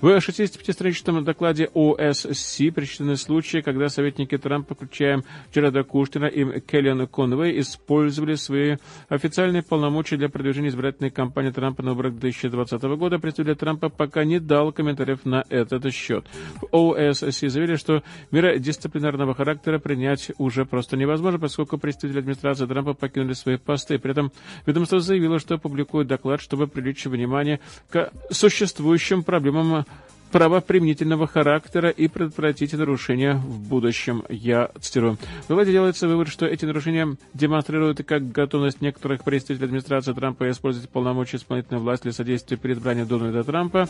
[0.00, 7.60] В 65-страничном докладе ОСС перечислены случаи, когда советники Трампа, включая Джереда Кушнера и Келлиана Конвей,
[7.60, 8.78] использовали свои
[9.10, 13.18] официальные полномочия для продвижения избирательной кампании Трампа на выборах 2020 года.
[13.18, 16.24] Представитель Трампа пока не дал комментариев на этот счет.
[16.62, 22.94] В ОСС заявили, что меры дисциплинарного характера принять уже просто невозможно, поскольку представители администрации Трампа
[22.94, 23.98] покинули свои посты.
[23.98, 24.32] При этом
[24.64, 27.60] ведомство заявило, что публикует доклад, чтобы привлечь внимание
[27.90, 29.84] к существующим проблемам
[30.30, 34.24] правоприменительного характера и предотвратить нарушения в будущем.
[34.28, 35.18] Я цитирую.
[35.44, 40.88] В докладе делается вывод, что эти нарушения демонстрируют как готовность некоторых представителей администрации Трампа использовать
[40.90, 43.88] полномочия исполнительной власти для содействия переизбранию Дональда Трампа,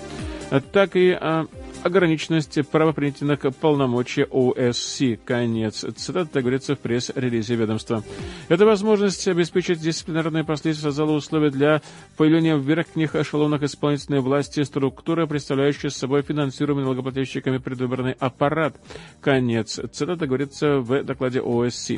[0.73, 1.47] так и а,
[1.83, 5.01] ограниченность правоприменительных полномочий ОСС.
[5.25, 8.05] Конец цитаты, так говорится в пресс-релизе ведомства.
[8.49, 11.83] Эта возможность обеспечить дисциплинарные последствия создала условия для
[12.17, 18.77] появления в верхних эшелонах исполнительной власти структуры, представляющей собой финансируемый налогоплательщиками предвыборный аппарат.
[19.21, 21.93] Конец цитаты, говорится в докладе ОСС.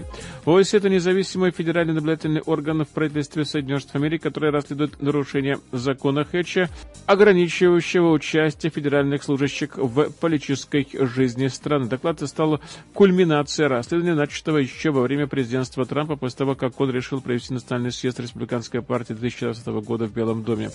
[0.44, 6.24] ОСС– это независимый федеральный наблюдательный орган в правительстве Соединенных Штатов Америки, который расследует нарушения закона
[6.24, 6.68] Хэтча,
[7.06, 11.88] ограничивающего участие федеральных служащих изменениях в политической жизни страны.
[11.88, 12.60] Доклад стал
[12.94, 17.92] кульминацией расследования, начатого еще во время президентства Трампа, после того, как он решил провести национальный
[17.92, 20.70] съезд республиканской партии 2020 года в Белом доме.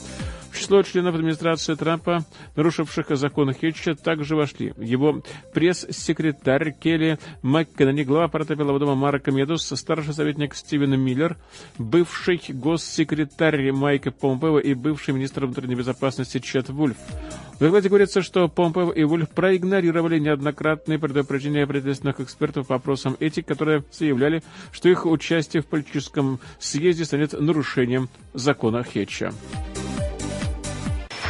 [0.52, 5.22] В число членов администрации Трампа, нарушивших закон Хитча, также вошли его
[5.54, 11.38] пресс-секретарь Келли МакКеннани, глава аппарата Белого дома Марк Медус, старший советник Стивен Миллер,
[11.78, 16.98] бывший госсекретарь Майк Помпео и бывший министр внутренней безопасности Чет Вульф.
[17.58, 23.48] В докладе говорится, что Помпео и Вульф проигнорировали неоднократные предупреждения правительственных экспертов по вопросам этики,
[23.48, 29.34] которые заявляли, что их участие в политическом съезде станет нарушением закона Хетча.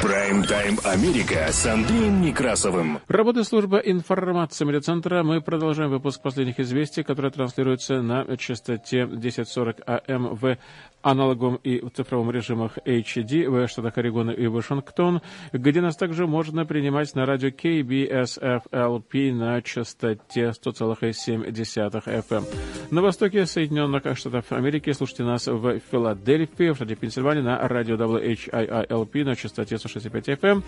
[0.01, 2.99] Прайм-тайм Америка с Андреем Некрасовым.
[3.07, 5.23] Работает служба информации медиацентра.
[5.23, 10.57] Мы продолжаем выпуск последних известий, которые транслируются на частоте 1040 АМ в
[11.01, 15.21] аналоговом и цифровом режимах HD в штатах Орегон и Вашингтон,
[15.53, 22.43] где нас также можно принимать на радио KBSFLP на частоте 100,7 FM.
[22.91, 29.23] На востоке Соединенных Штатов Америки слушайте нас в Филадельфии, в штате Пенсильвания на радио WHIILP
[29.23, 30.63] на частоте 165 FM.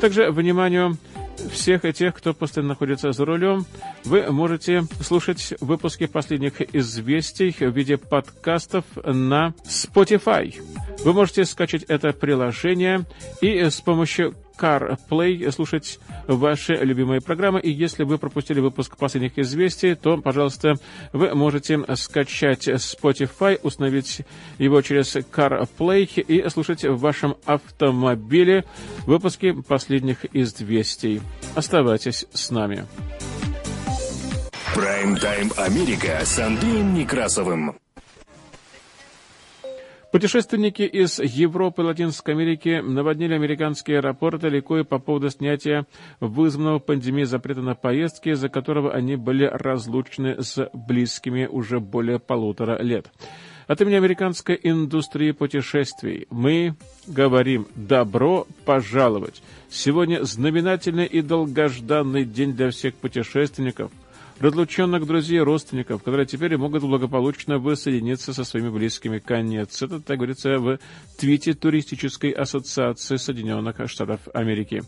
[0.00, 0.96] Также, вниманию,
[1.50, 3.66] всех и тех, кто постоянно находится за рулем,
[4.04, 10.54] вы можете слушать выпуски последних известий в виде подкастов на Spotify.
[11.04, 13.04] Вы можете скачать это приложение
[13.40, 17.60] и с помощью CarPlay слушать ваши любимые программы.
[17.60, 20.74] И если вы пропустили выпуск последних известий, то, пожалуйста,
[21.12, 24.22] вы можете скачать Spotify, установить
[24.58, 28.64] его через CarPlay и слушать в вашем автомобиле
[29.06, 31.20] выпуски последних известий.
[31.54, 32.86] Оставайтесь с нами.
[34.74, 37.76] Прайм-тайм Америка с Андреем Некрасовым.
[40.10, 45.86] Путешественники из Европы и Латинской Америки наводнили американские аэропорты, ликуя по поводу снятия
[46.18, 52.80] вызванного пандемией запрета на поездки, из-за которого они были разлучены с близкими уже более полутора
[52.80, 53.12] лет.
[53.66, 56.74] От имени американской индустрии путешествий мы
[57.06, 59.42] говорим «добро пожаловать».
[59.68, 63.92] Сегодня знаменательный и долгожданный день для всех путешественников–
[64.40, 69.18] разлученных друзей родственников, которые теперь могут благополучно воссоединиться со своими близкими.
[69.18, 69.82] Конец.
[69.82, 70.78] Это, так говорится, в
[71.18, 74.82] твите Туристической ассоциации Соединенных Штатов Америки.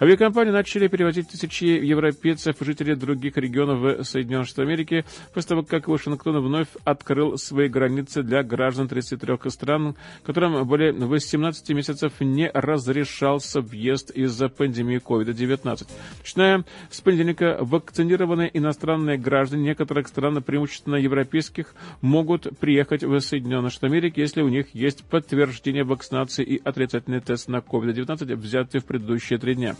[0.00, 5.62] Авиакомпании начали перевозить тысячи европейцев и жителей других регионов в Соединенных Штатах Америки после того,
[5.62, 12.50] как Вашингтон вновь открыл свои границы для граждан 33 стран, которым более 18 месяцев не
[12.52, 15.88] разрешался въезд из-за пандемии COVID-19.
[16.20, 23.70] Начиная с понедельника вакцинированные иностранные иностранные граждане некоторых стран, преимущественно европейских, могут приехать в Соединенные
[23.70, 28.84] Штаты Америки, если у них есть подтверждение вакцинации и отрицательный тест на COVID-19, взятый в
[28.84, 29.76] предыдущие три дня.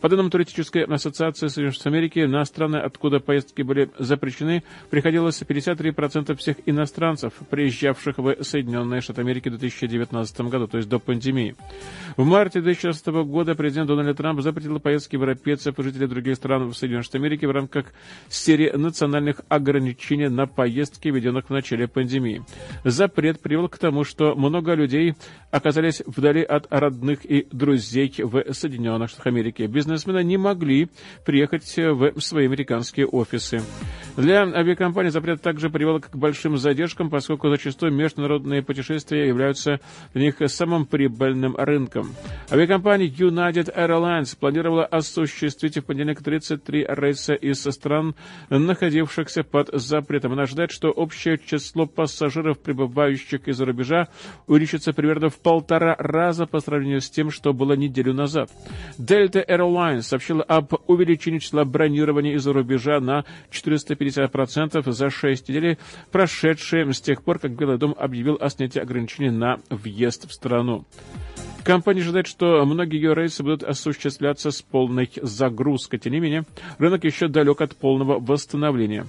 [0.00, 6.36] По данным Туристической ассоциации Соединенных Штатов Америки, на страны, откуда поездки были запрещены, приходилось 53%
[6.36, 11.56] всех иностранцев, приезжавших в Соединенные Штаты Америки в 2019 году, то есть до пандемии.
[12.16, 16.74] В марте 2016 года президент Дональд Трамп запретил поездки европейцев и жителей других стран в
[16.74, 17.86] Соединенные Штаты Америки в рамках
[18.28, 22.42] серии национальных ограничений на поездки, введенных в начале пандемии.
[22.84, 25.14] Запрет привел к тому, что много людей
[25.50, 29.62] оказались вдали от родных и друзей в Соединенных Штатах Америки.
[29.62, 30.88] Бизнесмены не могли
[31.24, 33.62] приехать в свои американские офисы.
[34.16, 39.80] Для авиакомпаний запрет также привел к большим задержкам, поскольку зачастую международные путешествия являются
[40.12, 42.14] для них самым прибыльным рынком.
[42.50, 48.14] Авиакомпания United Airlines планировала осуществить в понедельник 33 рейса из стран,
[48.50, 50.32] находившихся под запретом.
[50.32, 54.08] Она ожидает, что общее число пассажиров, прибывающих из-за рубежа,
[54.46, 58.50] увеличится примерно в полтора раза по сравнению с тем, что было неделю назад.
[58.98, 65.78] Delta Airlines сообщила об увеличении числа бронирований из-за рубежа на 450% за 6 недель,
[66.10, 70.84] прошедшие с тех пор, как Белый дом объявил о снятии ограничений на въезд в страну.
[71.64, 76.00] Компания ожидает, что многие ее рейсы будут осуществляться с полной загрузкой.
[76.00, 76.44] Тем не менее,
[76.78, 79.06] рынок еще далек от полного восстановления.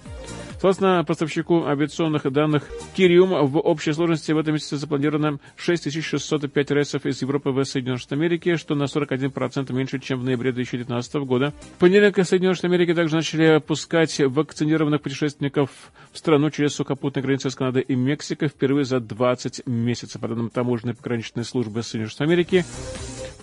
[0.64, 2.64] Согласно поставщику авиационных данных
[2.96, 8.16] Кириум, в общей сложности в этом месяце запланировано 6605 рейсов из Европы в Соединенные Штаты
[8.16, 11.52] Америки, что на 41% меньше, чем в ноябре 2019 года.
[11.76, 15.70] В понедельник Соединенные Штаты Америки также начали пускать вакцинированных путешественников
[16.14, 20.22] в страну через сухопутные границы с Канадой и Мексикой впервые за 20 месяцев.
[20.22, 22.64] По данным таможенной пограничной службы Соединенных Штатов Америки,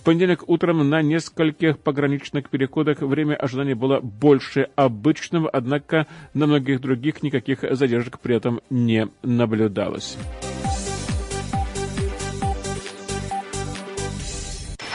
[0.01, 6.81] в понедельник утром на нескольких пограничных переходах время ожидания было больше обычного, однако на многих
[6.81, 10.17] других никаких задержек при этом не наблюдалось.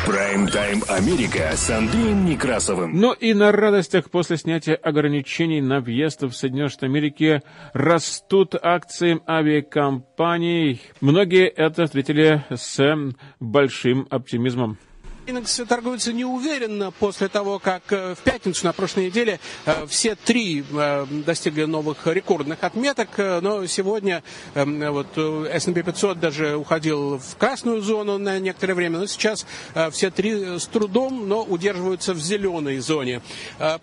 [0.05, 2.99] Прайм-тайм Америка с Андреем Некрасовым.
[3.01, 7.42] Ну и на радостях после снятия ограничений на въезд в Соединенные Штаты Америки
[7.73, 10.81] растут акции авиакомпаний.
[11.01, 12.81] Многие это встретили с
[13.38, 14.79] большим оптимизмом.
[15.27, 20.65] Индекс торгуется неуверенно после того, как э, в пятницу на прошлой неделе э, все три
[20.73, 24.23] э, достигли новых рекордных отметок, но сегодня
[24.55, 29.47] вот S&P 500 даже уходил в красную зону на некоторое время, но сейчас
[29.91, 33.20] все три с трудом, но удерживаются в зеленой зоне.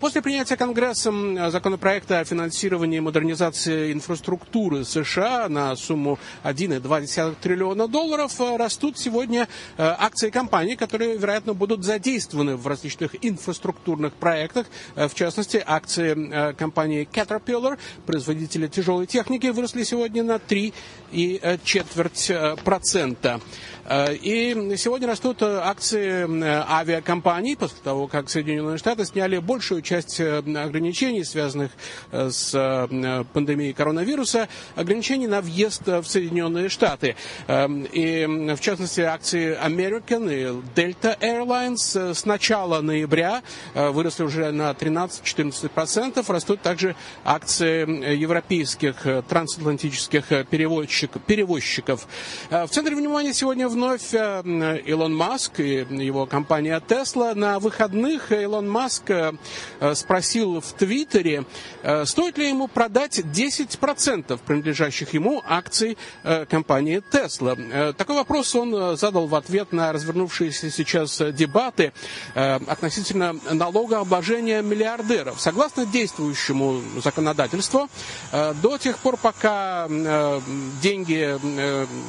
[0.00, 8.32] После принятия Конгрессом законопроекта о финансировании и модернизации инфраструктуры США на сумму 1,2 триллиона долларов
[8.38, 14.66] растут сегодня акции компаний, которые, вероятно, вероятно, будут задействованы в различных инфраструктурных проектах.
[14.94, 17.76] Э, в частности, акции э, компании Caterpillar,
[18.06, 20.72] производителя тяжелой техники, выросли сегодня на 3
[21.10, 22.30] и э, четверть
[22.64, 23.40] процента.
[23.86, 31.70] И сегодня растут акции авиакомпаний, после того, как Соединенные Штаты сняли большую часть ограничений, связанных
[32.10, 32.88] с
[33.34, 37.14] пандемией коронавируса, ограничений на въезд в Соединенные Штаты.
[37.46, 38.26] И,
[38.56, 43.42] в частности, акции American и Delta Airlines с начала ноября
[43.74, 46.24] выросли уже на 13-14%.
[46.30, 46.94] Растут также
[47.24, 52.06] акции европейских трансатлантических перевозчиков.
[52.50, 54.42] В центре внимания сегодня вновь э,
[54.86, 57.34] Илон Маск и его компания Tesla.
[57.34, 59.32] На выходных Илон Маск э,
[59.94, 61.44] спросил в Твиттере,
[61.82, 65.96] э, стоит ли ему продать 10% принадлежащих ему акций
[66.48, 67.92] компании Tesla.
[67.94, 71.92] Такой вопрос он задал в ответ на развернувшиеся сейчас дебаты
[72.34, 75.40] относительно налогообложения миллиардеров.
[75.40, 77.88] Согласно действующему законодательству,
[78.32, 79.88] до тех пор, пока
[80.82, 81.38] деньги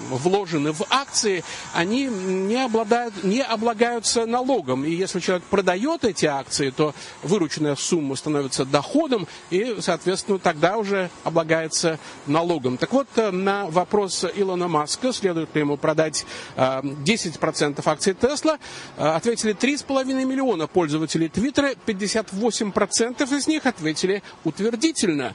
[0.09, 1.43] вложены в акции,
[1.73, 4.85] они не, обладают, не облагаются налогом.
[4.85, 6.93] И если человек продает эти акции, то
[7.23, 12.77] вырученная сумма становится доходом и, соответственно, тогда уже облагается налогом.
[12.77, 16.25] Так вот, э, на вопрос Илона Маска, следует ли ему продать
[16.55, 18.57] 10% э, акций Тесла,
[18.94, 25.33] э, ответили 3,5 миллиона пользователей Твиттера, 58% из них ответили утвердительно.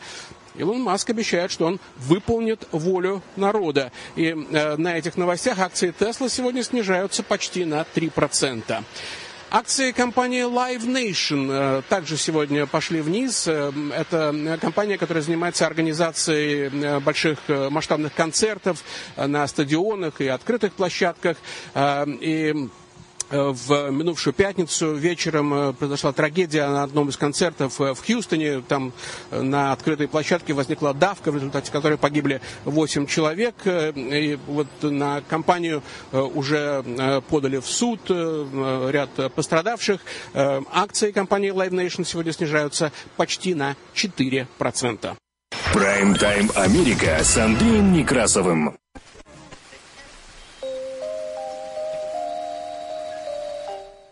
[0.57, 3.93] Илон Маск обещает, что он выполнит волю народа.
[4.17, 8.85] И э, на этих новостях акции Тесла сегодня снижаются почти на 3%.
[9.53, 13.47] Акции компании Live Nation э, также сегодня пошли вниз.
[13.49, 18.85] Э, это компания, которая занимается организацией э, больших э, масштабных концертов
[19.17, 21.37] э, на стадионах и открытых площадках.
[21.75, 22.69] Э, и Э,
[23.31, 28.61] в минувшую пятницу вечером э, произошла трагедия на одном из концертов э, в Хьюстоне.
[28.63, 28.93] Там
[29.31, 33.55] на открытой площадке возникла давка, в результате которой погибли 8 человек.
[33.65, 36.85] И вот на компанию уже
[37.29, 40.01] подали в суд ряд пострадавших.
[40.35, 45.17] Акции компании Live Nation сегодня снижаются почти на 4%.
[45.73, 48.77] Прайм-тайм Америка с Андреем Некрасовым.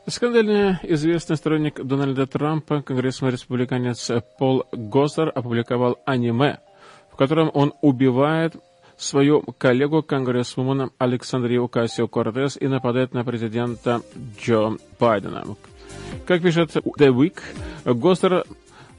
[0.08, 6.60] Скандально известный сторонник Дональда Трампа, конгрессмен-республиканец Пол Госсер опубликовал аниме,
[7.12, 8.56] в котором он убивает
[8.96, 14.00] свою коллегу конгрессвумена Александрию Кассио Кортес и нападает на президента
[14.40, 15.44] Джо Байдена.
[16.26, 17.40] Как пишет The Week,
[17.84, 18.44] Госсер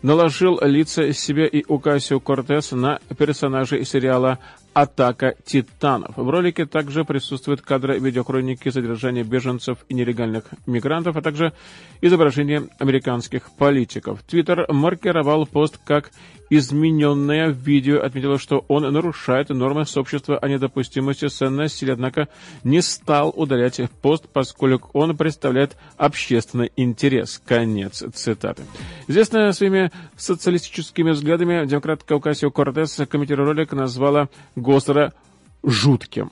[0.03, 4.38] наложил лица себе и Укасио Кортес на персонажей сериала
[4.82, 6.16] «Атака титанов».
[6.16, 11.52] В ролике также присутствуют кадры видеохроники задержания беженцев и нелегальных мигрантов, а также
[12.00, 14.24] изображения американских политиков.
[14.24, 16.12] Твиттер маркировал пост как
[16.50, 22.28] измененное видео отметило, что он нарушает нормы сообщества о недопустимости насилия, однако
[22.64, 27.42] не стал удалять пост, поскольку он представляет общественный интерес.
[27.46, 28.64] Конец цитаты.
[29.08, 34.30] Известная своими социалистическими взглядами демократка Окасио Кортес, комментируя ролик, назвала
[34.70, 35.14] Госера
[35.64, 36.32] жутким.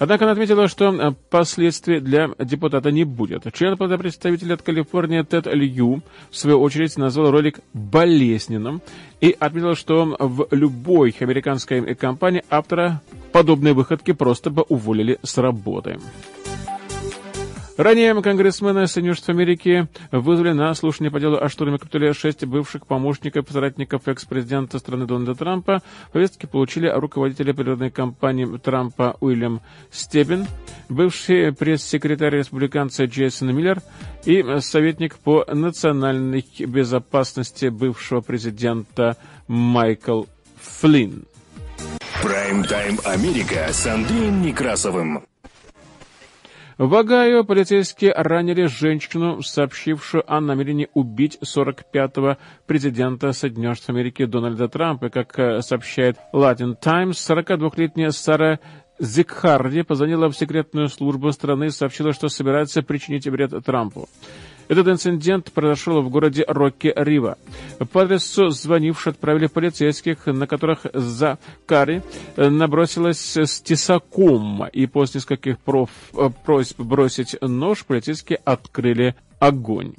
[0.00, 3.46] Однако она отметила, что э, последствий для депутата не будет.
[3.54, 6.02] Член представителя от Калифорнии Тед Лью,
[6.32, 8.82] в свою очередь, назвал ролик болезненным
[9.20, 13.00] и отметил, что в любой американской компании автора
[13.30, 16.00] подобные выходки просто бы уволили с работы.
[17.82, 22.86] Ранее конгрессмены Соединенных Штатов Америки вызвали на слушание по делу о штурме Капитолия шесть бывших
[22.86, 25.82] помощников и соратников экс-президента страны Дональда Трампа.
[26.12, 30.46] Повестки получили руководители природной кампании Трампа Уильям Стебен,
[30.88, 33.82] бывший пресс-секретарь республиканца Джейсон Миллер
[34.24, 39.16] и советник по национальной безопасности бывшего президента
[39.48, 40.26] Майкл
[40.60, 41.24] Флинн.
[42.22, 45.24] Прайм-тайм Америка с Андреем Некрасовым.
[46.78, 54.68] В Огайо полицейские ранили женщину, сообщившую о намерении убить 45-го президента Соединенных Штатов Америки Дональда
[54.68, 55.10] Трампа.
[55.10, 58.58] Как э, сообщает Latin Times, 42-летняя Сара
[59.02, 64.08] Зикхарди позвонила в секретную службу страны и сообщила, что собирается причинить вред Трампу.
[64.68, 67.36] Этот инцидент произошел в городе Рокки-Рива.
[67.92, 72.00] По адресу звонившие отправили полицейских, на которых за Кари
[72.36, 75.90] набросилась с тесаком, и после нескольких проф,
[76.44, 79.94] просьб бросить нож полицейские открыли огонь.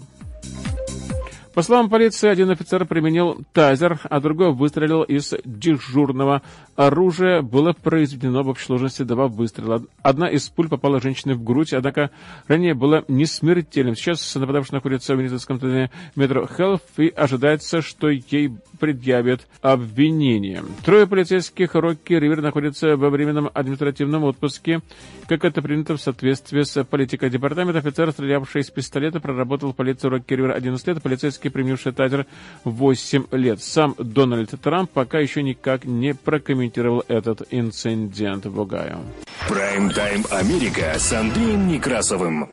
[1.54, 6.42] По словам полиции, один офицер применил тазер, а другой выстрелил из дежурного
[6.76, 7.44] оружия.
[7.44, 9.84] Было произведено в общей сложности два выстрела.
[10.02, 12.10] Одна из пуль попала женщине в грудь, однако
[12.48, 13.96] ранее было не смертельным.
[13.96, 20.64] Сейчас нападавший находится в медицинском центре Метро Хелф и ожидается, что ей предъявят обвинение.
[20.84, 24.82] Трое полицейских Рокки Ривер находятся во временном административном отпуске.
[25.28, 30.08] Как это принято в соответствии с политикой департамента, офицер, стрелявший из пистолета, проработал в полиции
[30.08, 32.26] Рокки Ривер 11 лет, полицейский, применивший тазер,
[32.64, 33.62] 8 лет.
[33.62, 39.00] Сам Дональд Трамп пока еще никак не прокомментировал этот инцидент в Огайо.
[39.50, 42.52] Прайм-тайм Америка с Андреем Некрасовым.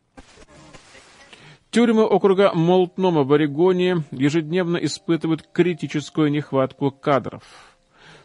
[1.70, 7.44] Тюрьмы округа Молтнома в Орегоне ежедневно испытывают критическую нехватку кадров.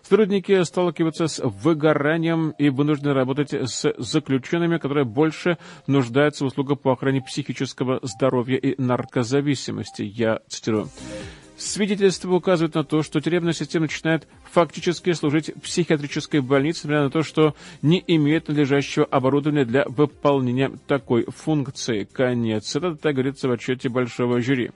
[0.07, 6.91] Сотрудники сталкиваются с выгоранием и вынуждены работать с заключенными, которые больше нуждаются в услугах по
[6.91, 10.03] охране психического здоровья и наркозависимости.
[10.03, 10.89] Я цитирую.
[11.57, 17.23] Свидетельства указывают на то, что тюремная система начинает фактически служить психиатрической больницей, несмотря на то,
[17.23, 22.03] что не имеет надлежащего оборудования для выполнения такой функции.
[22.03, 22.75] Конец.
[22.75, 24.71] Это так говорится в отчете большого жюри.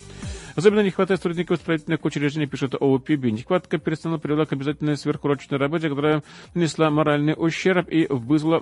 [0.60, 3.32] Особенно не хватает сотрудников исправительных учреждений, пишет ОУПБ.
[3.32, 6.22] Нехватка персонала привела к обязательной сверхурочной работе, которая
[6.54, 8.62] нанесла моральный ущерб и вызвала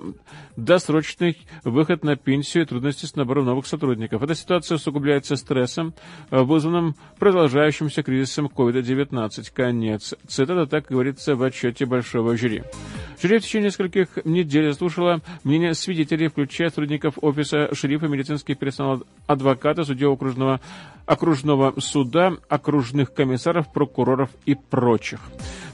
[0.54, 4.22] досрочный выход на пенсию и трудности с набором новых сотрудников.
[4.22, 5.92] Эта ситуация усугубляется стрессом,
[6.30, 9.50] вызванным продолжающимся кризисом COVID-19.
[9.52, 10.14] Конец.
[10.28, 12.62] Цитата так говорится в отчете большого жюри.
[13.20, 19.82] Жюри в течение нескольких недель слушала мнение свидетелей, включая сотрудников офиса шерифа, медицинский персонал, адвоката,
[19.82, 20.60] судья окружного,
[21.08, 25.20] окружного суда, окружных комиссаров, прокуроров и прочих.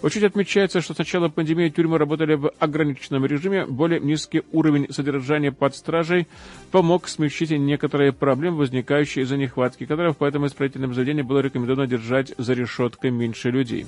[0.00, 3.64] Отчете отмечается, что с начала пандемии тюрьмы работали в ограниченном режиме.
[3.64, 6.28] Более низкий уровень содержания под стражей
[6.70, 12.52] помог смягчить некоторые проблемы, возникающие из-за нехватки кадров, поэтому исправительным заведениям было рекомендовано держать за
[12.52, 13.86] решеткой меньше людей.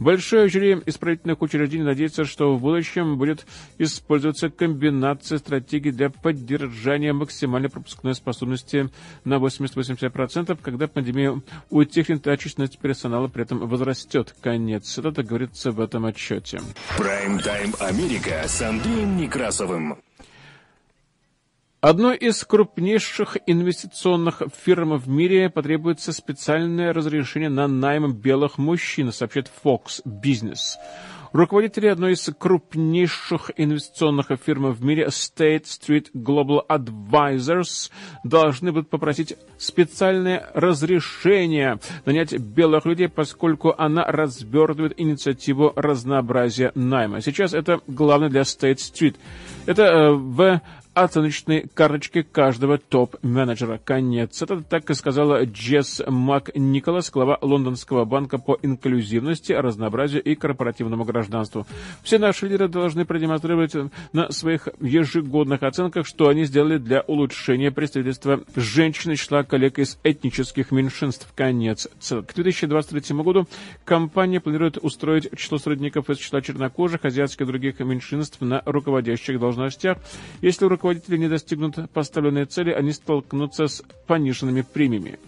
[0.00, 3.46] Большое жюри исправительных учреждений надеется, что в будущем будет
[3.78, 8.90] использоваться комбинация стратегий для поддержания максимальной пропускной способности
[9.24, 14.34] на 80-80%, когда пандемия утихнет, а численность персонала при этом возрастет.
[14.40, 14.98] Конец.
[14.98, 16.60] Говорит говорится в этом отчете.
[16.96, 19.98] Прайм-тайм Америка с Андреем Некрасовым.
[21.80, 29.50] Одной из крупнейших инвестиционных фирм в мире потребуется специальное разрешение на найм белых мужчин, сообщает
[29.62, 30.78] Fox Business.
[31.34, 37.90] Руководители одной из крупнейших инвестиционных фирм в мире State Street Global Advisors
[38.22, 47.20] должны будут попросить специальное разрешение нанять белых людей, поскольку она развертывает инициативу разнообразия найма.
[47.20, 49.16] Сейчас это главное для State Street.
[49.66, 50.60] Это э, в
[50.94, 53.80] оценочной карточки каждого топ-менеджера.
[53.84, 54.40] Конец.
[54.40, 61.04] Это так и сказала Джесс Мак Николас, глава Лондонского банка по инклюзивности, разнообразию и корпоративному
[61.04, 61.66] гражданству.
[62.02, 63.74] Все наши лидеры должны продемонстрировать
[64.12, 69.98] на своих ежегодных оценках, что они сделали для улучшения представительства женщин и числа коллег из
[70.04, 71.28] этнических меньшинств.
[71.34, 71.88] Конец.
[72.00, 73.48] К 2023 году
[73.84, 79.98] компания планирует устроить число сотрудников из числа чернокожих, азиатских и других меньшинств на руководящих должностях.
[80.40, 85.18] Если руководитель руководители не достигнут поставленной цели, они столкнутся с пониженными премиями.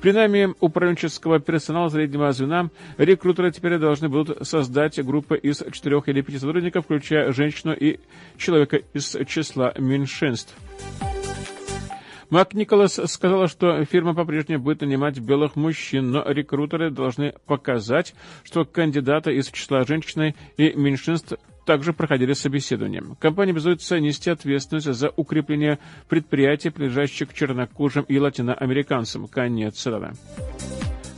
[0.00, 6.22] При найме управленческого персонала среднего звена рекрутеры теперь должны будут создать группы из четырех или
[6.22, 8.00] пяти сотрудников, включая женщину и
[8.36, 10.56] человека из числа меньшинств.
[12.30, 18.64] Мак Николас сказала, что фирма по-прежнему будет нанимать белых мужчин, но рекрутеры должны показать, что
[18.64, 23.02] кандидаты из числа женщин и меньшинств также проходили собеседование.
[23.18, 29.26] Компания обязуется нести ответственность за укрепление предприятий, прилежащих к чернокожим и латиноамериканцам.
[29.26, 30.12] Конец цитаты.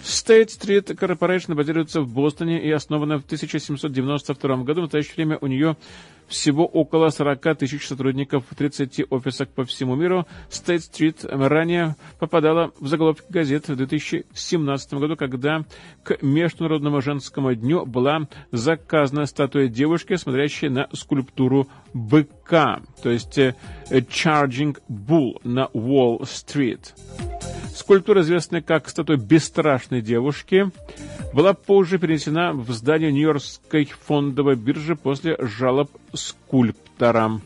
[0.08, 4.80] State Street Corporation базируется в Бостоне и основана в 1792 году.
[4.80, 5.76] В настоящее время у нее
[6.28, 10.26] всего около 40 тысяч сотрудников в 30 офисах по всему миру.
[10.48, 15.64] State Street ранее попадала в заголовки газет в 2017 году, когда
[16.02, 23.54] к Международному женскому дню была заказана статуя девушки, смотрящей на скульптуру быка, то есть э,
[23.90, 26.94] Charging Bull на Уолл-стрит.
[27.78, 30.72] Скульптура, известная как статуя бесстрашной девушки,
[31.32, 37.40] была позже перенесена в здание Нью-Йоркской фондовой биржи после жалоб скульптора.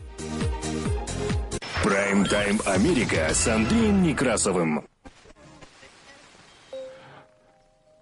[1.83, 4.83] Прайм-тайм Америка с Андреем Некрасовым.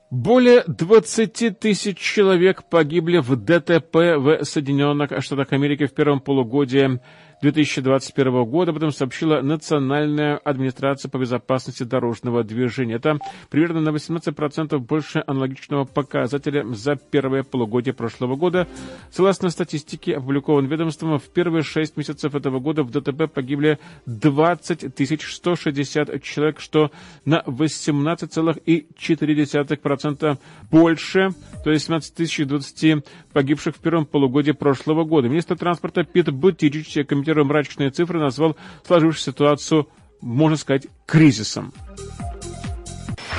[0.09, 7.01] Более 20 тысяч человек погибли в ДТП в Соединенных Штатах Америки в первом полугодии
[7.41, 8.71] 2021 года.
[8.71, 12.95] Об этом сообщила Национальная администрация по безопасности дорожного движения.
[12.95, 13.19] Это
[13.49, 18.67] примерно на 18% больше аналогичного показателя за первое полугодие прошлого года.
[19.11, 26.21] Согласно статистике, опубликованной ведомством, в первые шесть месяцев этого года в ДТП погибли 20 160
[26.21, 26.91] человек, что
[27.25, 30.37] на 18,4%
[30.69, 31.29] больше,
[31.63, 35.27] то есть 17 тысяч 20 погибших в первом полугодии прошлого года.
[35.27, 39.87] Министр транспорта Пит Бутиджич комментировал комментируя мрачные цифры, назвал сложившуюся ситуацию,
[40.21, 41.73] можно сказать, кризисом.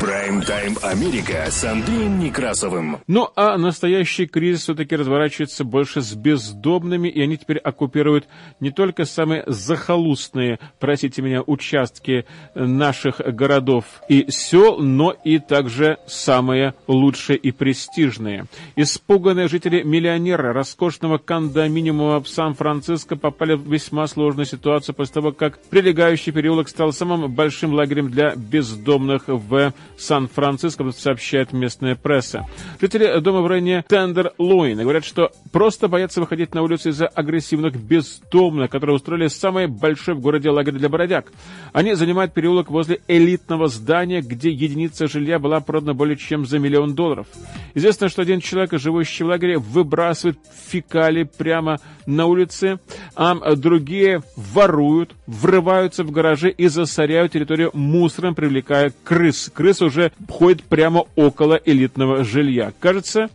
[0.00, 2.98] Прайм-тайм Америка с Андреем Некрасовым.
[3.06, 8.26] Ну, а настоящий кризис все-таки разворачивается больше с бездомными, и они теперь оккупируют
[8.58, 12.24] не только самые захолустные, простите меня, участки
[12.54, 18.46] наших городов и сел, но и также самые лучшие и престижные.
[18.76, 25.58] Испуганные жители миллионера роскошного кондоминиума в Сан-Франциско попали в весьма сложную ситуацию после того, как
[25.70, 32.46] прилегающий переулок стал самым большим лагерем для бездомных в Сан-Франциско, сообщает местная пресса.
[32.80, 37.76] Жители дома в районе Тендер Луин говорят, что просто боятся выходить на улицу из-за агрессивных
[37.76, 41.32] бездомных, которые устроили самый большой в городе лагерь для бродяг.
[41.72, 46.94] Они занимают переулок возле элитного здания, где единица жилья была продана более чем за миллион
[46.94, 47.26] долларов.
[47.74, 52.80] Известно, что один человек, живущий в лагере, выбрасывает фекалии прямо на улице,
[53.14, 59.50] а другие воруют, врываются в гаражи и засоряют территорию мусором, привлекая крыс.
[59.54, 62.72] Крыс уже ходит прямо около элитного жилья.
[62.80, 63.30] Кажется,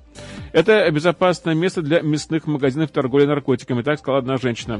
[0.51, 4.79] это безопасное место для мясных магазинов торговли наркотиками, так сказала одна женщина.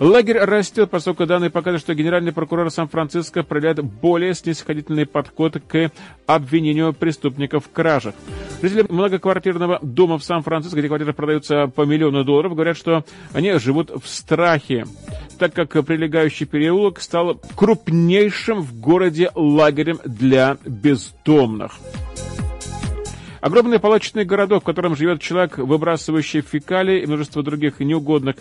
[0.00, 5.92] Лагерь растет, поскольку данные показывают, что генеральный прокурор Сан-Франциско проявляет более снисходительный подход к
[6.26, 8.14] обвинению преступников в кражах.
[8.60, 13.90] Жители многоквартирного дома в Сан-Франциско, где квартиры продаются по миллиону долларов, говорят, что они живут
[13.90, 14.84] в страхе,
[15.38, 21.78] так как прилегающий переулок стал крупнейшим в городе лагерем для бездомных.
[23.44, 28.36] Огромный палаточный городок, в котором живет человек, выбрасывающий фекалии и множество других неугодных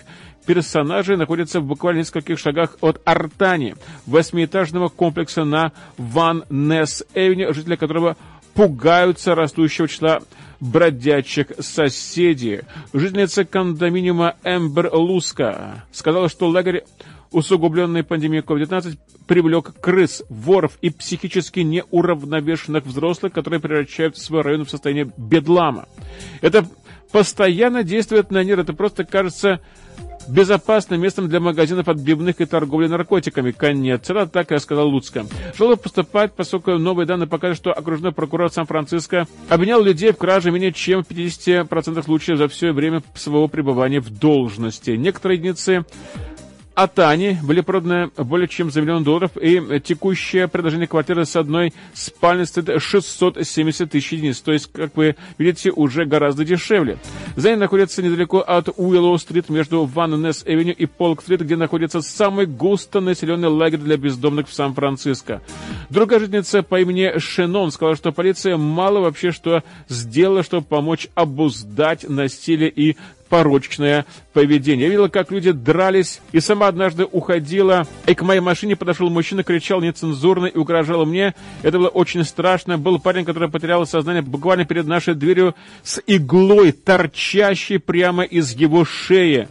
[0.46, 3.76] персонажей, находится в буквально нескольких шагах от Артани,
[4.06, 8.16] восьмиэтажного комплекса на Ван Несс Эвеню, жители которого
[8.54, 10.22] пугаются растущего числа
[10.62, 12.62] бродячих соседей.
[12.94, 16.86] Жительница кондоминиума Эмбер Луска сказала, что лагерь
[17.34, 24.70] усугубленный пандемией COVID-19 привлек крыс, воров и психически неуравновешенных взрослых, которые превращают свой район в
[24.70, 25.88] состояние бедлама.
[26.42, 26.66] Это
[27.12, 28.64] постоянно действует на нервы.
[28.64, 29.60] Это просто кажется
[30.28, 33.52] безопасным местом для магазинов отбивных и торговли наркотиками.
[33.52, 34.10] Конец.
[34.10, 35.26] Это так и сказал Луцка.
[35.58, 40.74] Жалобы поступать, поскольку новые данные показывают, что окружной прокурор Сан-Франциско обвинял людей в краже менее
[40.74, 44.92] чем в 50% случаев за все время своего пребывания в должности.
[44.92, 45.86] Некоторые единицы
[46.76, 51.74] от Ани были проданы более чем за миллион долларов, и текущее предложение квартиры с одной
[51.94, 56.98] спальней стоит 670 тысяч единиц, то есть, как вы видите, уже гораздо дешевле.
[57.36, 63.02] Здание находится недалеко от Уиллоу-стрит между Ван Несс Эвеню и Полк-стрит, где находится самый густо
[63.02, 65.42] населенный лагерь для бездомных в Сан-Франциско.
[65.90, 72.08] Другая жительница по имени Шенон сказала, что полиция мало вообще что сделала, чтобы помочь обуздать
[72.10, 72.98] насилие и
[73.34, 74.84] порочное поведение.
[74.84, 79.44] Я видела, как люди дрались, и сама однажды уходила, и к моей машине подошел мужчина,
[79.44, 81.34] кричал нецензурно и угрожал мне.
[81.64, 82.78] Это было очень страшно.
[82.78, 88.86] Был парень, который потерял сознание буквально перед нашей дверью с иглой, торчащей прямо из его
[88.86, 89.48] шеи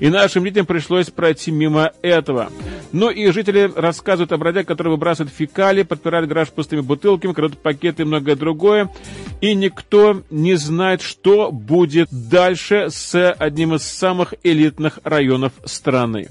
[0.00, 2.50] и нашим детям пришлось пройти мимо этого.
[2.92, 8.02] Ну и жители рассказывают о бродягах, которые выбрасывают фекалии, подпирают гараж пустыми бутылками, крадут пакеты
[8.02, 8.90] и многое другое.
[9.40, 16.28] И никто не знает, что будет дальше с одним из самых элитных районов страны.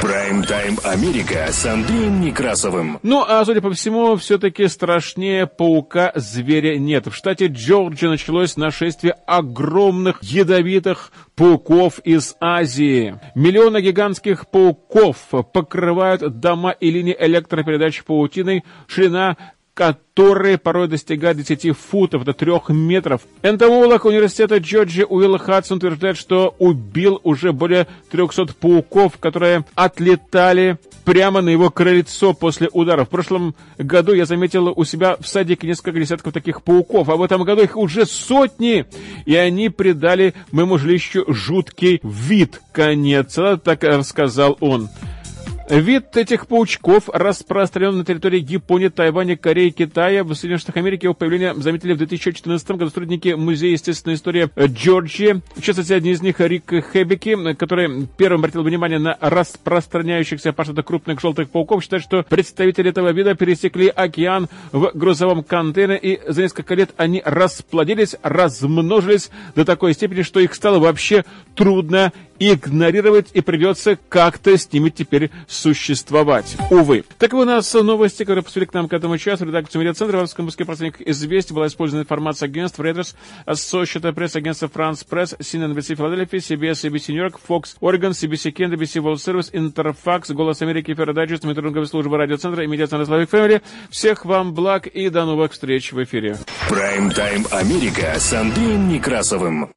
[0.00, 2.98] Прайм-тайм Америка с Андреем Некрасовым.
[3.02, 7.06] Ну, а судя по всему, все-таки страшнее паука-зверя нет.
[7.06, 13.18] В штате Джорджия началось нашествие огромных ядовитых пауков из Азии.
[13.34, 15.16] Миллионы гигантских пауков
[15.52, 18.64] покрывают дома и линии электропередач паутиной.
[18.86, 19.36] Ширина
[19.74, 23.22] которые порой достигают 10 футов до 3 метров.
[23.42, 31.40] Энтомолог университета Джорджи Уилл Хадсон утверждает, что убил уже более 300 пауков, которые отлетали прямо
[31.40, 33.04] на его крыльцо после удара.
[33.04, 37.22] В прошлом году я заметил у себя в садике несколько десятков таких пауков, а в
[37.22, 38.86] этом году их уже сотни,
[39.26, 42.60] и они придали моему жилищу жуткий вид.
[42.72, 44.88] Конец, так рассказал он.
[45.68, 50.22] Вид этих паучков распространен на территории Японии, Тайваня, Кореи, Китая.
[50.22, 55.40] В Соединенных Штатах Америки его появление заметили в 2014 году сотрудники Музея естественной истории Джорджии.
[55.56, 60.84] В частности, один из них Рик Хебики, который первым обратил внимание на распространяющихся по штату
[60.84, 66.42] крупных желтых пауков, считает, что представители этого вида пересекли океан в грузовом контейнере, и за
[66.42, 73.40] несколько лет они расплодились, размножились до такой степени, что их стало вообще трудно игнорировать и
[73.40, 76.56] придется как-то с ними теперь существовать.
[76.70, 77.04] Увы.
[77.18, 79.44] Таковы у нас новости, которые поступили к нам к этому часу.
[79.44, 83.14] Редакция медиацентра в Русском выпуске «Пространных известий» была использована информация агентств Reuters,
[83.46, 88.72] Associated Press, агентство France Press, CNN, NBC Филадельфия, CBS, ABC Нью-Йорк, Fox, Oregon, CBC Кен,
[88.72, 93.62] ABC World Service, Интерфакс, Голос Америки, Феродайджест, Метеорологовая служба радиоцентра и медиацентра Славик Фэмили.
[93.90, 96.38] Всех вам благ и до новых встреч в эфире.
[96.68, 99.70] Прайм-тайм Америка с Андреем Некрасовым.